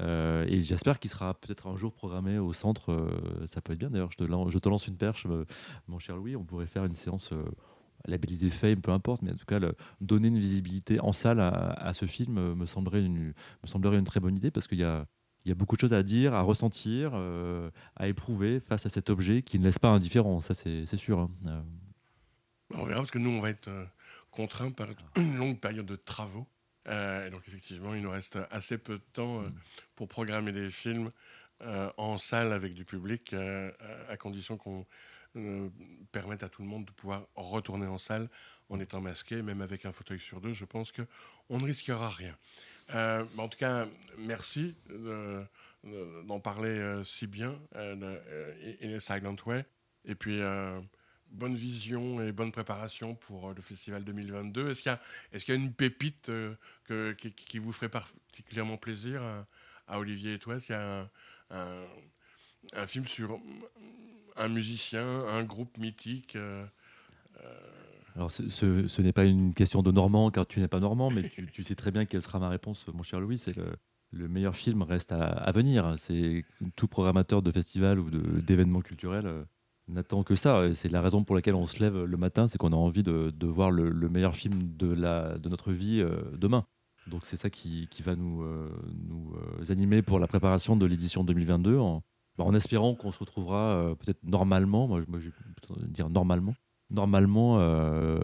Euh, 0.00 0.44
et 0.48 0.60
j'espère 0.60 0.98
qu'il 0.98 1.10
sera 1.10 1.34
peut-être 1.34 1.68
un 1.68 1.76
jour 1.76 1.92
programmé 1.92 2.38
au 2.38 2.52
centre. 2.52 2.92
Euh, 2.92 3.46
ça 3.46 3.60
peut 3.60 3.72
être 3.72 3.78
bien 3.78 3.90
d'ailleurs. 3.90 4.10
Je, 4.10 4.58
te 4.58 4.68
lance 4.68 4.86
une 4.86 4.96
perche, 4.96 5.26
euh, 5.26 5.44
mon 5.86 5.98
cher 5.98 6.16
Louis. 6.16 6.36
On 6.36 6.44
pourrait 6.44 6.66
faire 6.66 6.84
une 6.84 6.94
séance 6.94 7.32
labellisée 8.06 8.50
Fame, 8.50 8.80
peu 8.80 8.90
importe, 8.90 9.22
mais 9.22 9.32
en 9.32 9.36
tout 9.36 9.46
cas, 9.46 9.60
donner 10.00 10.28
une 10.28 10.38
visibilité 10.38 11.00
en 11.00 11.12
salle 11.12 11.40
à, 11.40 11.92
ce 11.94 12.06
film 12.06 12.54
me 12.54 12.66
semblerait, 12.66 13.00
une, 13.04 14.04
très 14.04 14.20
bonne 14.20 14.36
idée 14.36 14.50
parce 14.50 14.66
qu'il 14.66 14.78
y 14.78 14.84
a, 14.84 15.06
il 15.44 15.48
y 15.48 15.52
a 15.52 15.54
beaucoup 15.54 15.76
de 15.76 15.80
choses 15.80 15.94
à 15.94 16.02
dire, 16.02 16.34
à 16.34 16.42
ressentir, 16.42 17.14
à 17.96 18.08
éprouver 18.08 18.60
face 18.60 18.84
à 18.84 18.88
cet 18.88 19.10
objet 19.10 19.42
qui 19.42 19.58
ne 19.58 19.64
laisse 19.64 19.78
pas 19.78 19.88
indifférent. 19.88 20.40
Ça, 20.40 20.54
c'est 20.54 20.96
sûr. 20.96 21.18
Hein. 21.20 21.64
On 22.74 22.84
verra 22.84 23.00
parce 23.00 23.10
que 23.10 23.18
nous, 23.18 23.30
on 23.30 23.40
va 23.40 23.50
être 23.50 23.70
contraints 24.30 24.70
par 24.70 24.88
une 25.16 25.36
longue 25.36 25.60
période 25.60 25.86
de 25.86 25.96
travaux. 25.96 26.46
Euh, 26.88 27.26
et 27.26 27.30
donc 27.30 27.42
effectivement, 27.48 27.94
il 27.94 28.02
nous 28.02 28.10
reste 28.10 28.38
assez 28.50 28.78
peu 28.78 28.94
de 28.94 29.04
temps 29.12 29.42
euh, 29.42 29.48
pour 29.96 30.08
programmer 30.08 30.52
des 30.52 30.70
films 30.70 31.10
euh, 31.62 31.90
en 31.96 32.18
salle 32.18 32.52
avec 32.52 32.74
du 32.74 32.84
public, 32.84 33.34
à 34.08 34.16
condition 34.16 34.56
qu'on 34.56 34.86
permette 36.12 36.42
à 36.42 36.48
tout 36.48 36.62
le 36.62 36.68
monde 36.68 36.84
de 36.84 36.90
pouvoir 36.92 37.26
retourner 37.34 37.86
en 37.86 37.98
salle 37.98 38.28
en 38.70 38.80
étant 38.80 39.00
masqué, 39.00 39.42
même 39.42 39.62
avec 39.62 39.84
un 39.84 39.92
fauteuil 39.92 40.20
sur 40.20 40.40
deux. 40.40 40.52
Je 40.52 40.64
pense 40.64 40.92
qu'on 40.92 41.58
ne 41.58 41.64
risquera 41.64 42.08
rien. 42.08 42.36
en 42.92 43.48
tout 43.48 43.58
cas, 43.58 43.86
merci 44.18 44.74
d'en 46.24 46.40
parler 46.40 47.02
si 47.04 47.26
bien, 47.26 47.58
in 47.74 48.94
a 48.94 49.00
Silent 49.00 49.36
Way. 49.46 49.64
Et 50.06 50.14
puis 50.14 50.40
bonne 51.34 51.56
vision 51.56 52.22
et 52.22 52.32
bonne 52.32 52.52
préparation 52.52 53.14
pour 53.14 53.48
euh, 53.50 53.54
le 53.54 53.62
festival 53.62 54.04
2022. 54.04 54.70
Est-ce 54.70 54.82
qu'il 54.82 54.92
y, 54.92 55.50
a 55.52 55.54
une 55.54 55.72
pépite 55.72 56.30
euh, 56.30 56.54
qui, 57.14 57.58
vous 57.58 57.72
ferait 57.72 57.88
particulièrement 57.88 58.76
plaisir 58.76 59.22
à, 59.88 59.98
Olivier 59.98 60.34
et 60.34 60.38
toi? 60.38 60.56
Est-ce 60.56 60.66
qu'il 60.66 60.74
y 60.74 60.78
a 60.78 61.10
un, 61.50 62.86
film 62.86 63.06
sur 63.06 63.38
un 64.36 64.48
musicien, 64.48 65.06
un 65.06 65.44
groupe 65.44 65.76
mythique 65.78 66.36
euh, 66.36 66.64
alors, 68.16 68.30
ce, 68.30 69.02
n'est 69.02 69.12
pas 69.12 69.24
une 69.24 69.52
question 69.52 69.82
de 69.82 69.90
Normand, 69.90 70.30
car 70.30 70.46
tu 70.46 70.60
n'es 70.60 70.68
pas 70.68 70.78
Normand, 70.78 71.10
mais 71.10 71.28
tu, 71.28 71.64
sais 71.64 71.74
très 71.74 71.90
bien 71.90 72.04
quelle 72.04 72.22
sera 72.22 72.38
ma 72.38 72.48
réponse, 72.48 72.86
mon 72.94 73.02
cher 73.02 73.18
Louis. 73.18 73.38
C'est 73.38 73.56
le, 73.56 73.74
le 74.12 74.28
meilleur 74.28 74.54
film 74.54 74.82
reste 74.82 75.10
à, 75.10 75.24
à 75.24 75.50
venir. 75.50 75.94
C'est 75.96 76.44
tout 76.76 76.86
programmateur 76.86 77.42
de 77.42 77.50
festival 77.50 77.98
ou 77.98 78.10
d'événements 78.40 78.82
culturels 78.82 79.44
n'attend 79.88 80.22
que 80.22 80.36
ça. 80.36 80.72
C'est 80.72 80.90
la 80.90 81.00
raison 81.00 81.24
pour 81.24 81.36
laquelle 81.36 81.54
on 81.54 81.66
se 81.66 81.80
lève 81.80 82.04
le 82.04 82.16
matin, 82.16 82.46
c'est 82.48 82.58
qu'on 82.58 82.72
a 82.72 82.76
envie 82.76 83.02
de, 83.02 83.46
voir 83.46 83.70
le, 83.70 84.08
meilleur 84.08 84.34
film 84.34 84.76
de, 84.76 84.92
la, 84.92 85.36
de 85.38 85.48
notre 85.48 85.72
vie 85.72 86.00
euh, 86.00 86.22
demain. 86.36 86.66
Donc 87.06 87.26
c'est 87.26 87.36
ça 87.36 87.50
qui, 87.50 87.88
va 88.02 88.16
nous, 88.16 88.42
euh, 88.42 88.70
nous 88.94 89.34
euh, 89.34 89.72
animer 89.72 90.02
pour 90.02 90.18
la 90.18 90.26
préparation 90.26 90.76
de 90.76 90.86
l'édition 90.86 91.22
2022, 91.22 91.78
en, 91.78 92.02
en 92.38 92.54
espérant 92.54 92.94
qu'on 92.94 93.12
se 93.12 93.18
retrouvera 93.18 93.94
peut-être 93.98 94.22
normalement, 94.22 94.88
moi, 94.88 95.02
moi 95.06 95.20
je 95.20 95.28
vais 95.28 95.88
dire 95.88 96.08
normalement, 96.08 96.54
normalement 96.94 97.58
euh, 97.58 98.18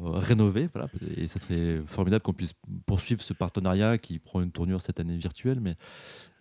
rénové. 0.00 0.68
voilà. 0.72 0.88
Et 1.16 1.26
ça 1.26 1.38
serait 1.38 1.82
formidable 1.86 2.22
qu'on 2.22 2.32
puisse 2.32 2.54
poursuivre 2.86 3.20
ce 3.20 3.34
partenariat 3.34 3.98
qui 3.98 4.18
prend 4.18 4.40
une 4.40 4.52
tournure 4.52 4.80
cette 4.80 5.00
année 5.00 5.16
virtuelle, 5.16 5.60
mais 5.60 5.76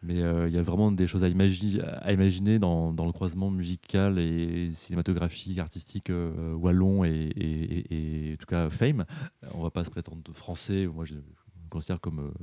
mais 0.04 0.20
il 0.20 0.54
y 0.54 0.58
a 0.60 0.62
vraiment 0.62 0.92
des 0.92 1.08
choses 1.08 1.24
à, 1.24 1.30
imaginer, 1.30 1.82
à 1.82 2.14
imaginer 2.14 2.60
dans, 2.60 2.94
dans, 2.94 3.08
le 3.08 3.12
croisement 3.12 3.50
musical 3.50 4.20
et 4.20 4.70
cinématographique, 4.70 5.58
artistique 5.58 6.12
wallon 6.54 7.04
et, 7.04 7.32
et, 7.90 8.34
en 8.34 8.38
tout 8.38 8.46
cas 8.46 8.70
fame. 8.70 9.06
On 9.56 9.64
va 9.64 9.72
pas 9.72 9.84
se 9.84 9.90
prétendre 9.90 10.22
français. 10.32 10.86
Moi, 10.86 11.06
je, 11.06 11.16
considère 11.76 12.00
comme 12.00 12.20
euh, 12.20 12.34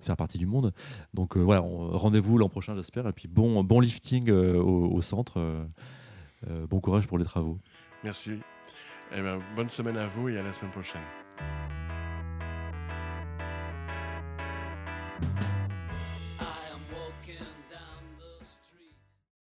faire 0.00 0.16
partie 0.16 0.38
du 0.38 0.46
monde. 0.46 0.72
Donc 1.14 1.36
euh, 1.36 1.40
voilà, 1.40 1.60
rendez-vous 1.62 2.38
l'an 2.38 2.48
prochain, 2.48 2.74
j'espère. 2.74 3.06
Et 3.08 3.12
puis 3.12 3.28
bon, 3.28 3.62
bon 3.64 3.80
lifting 3.80 4.30
euh, 4.30 4.54
au, 4.56 5.02
centre. 5.02 5.66
bon 6.68 6.80
courage 6.80 7.06
pour 7.06 7.18
les 7.18 7.24
travaux. 7.24 7.58
Merci. 8.04 8.32
Eh 9.12 9.22
ben, 9.22 9.40
bonne 9.56 9.70
semaine 9.70 9.96
à 9.96 10.06
vous 10.06 10.28
et 10.28 10.38
à 10.38 10.42
la 10.42 10.52
semaine 10.52 10.70
prochaine. 10.70 11.27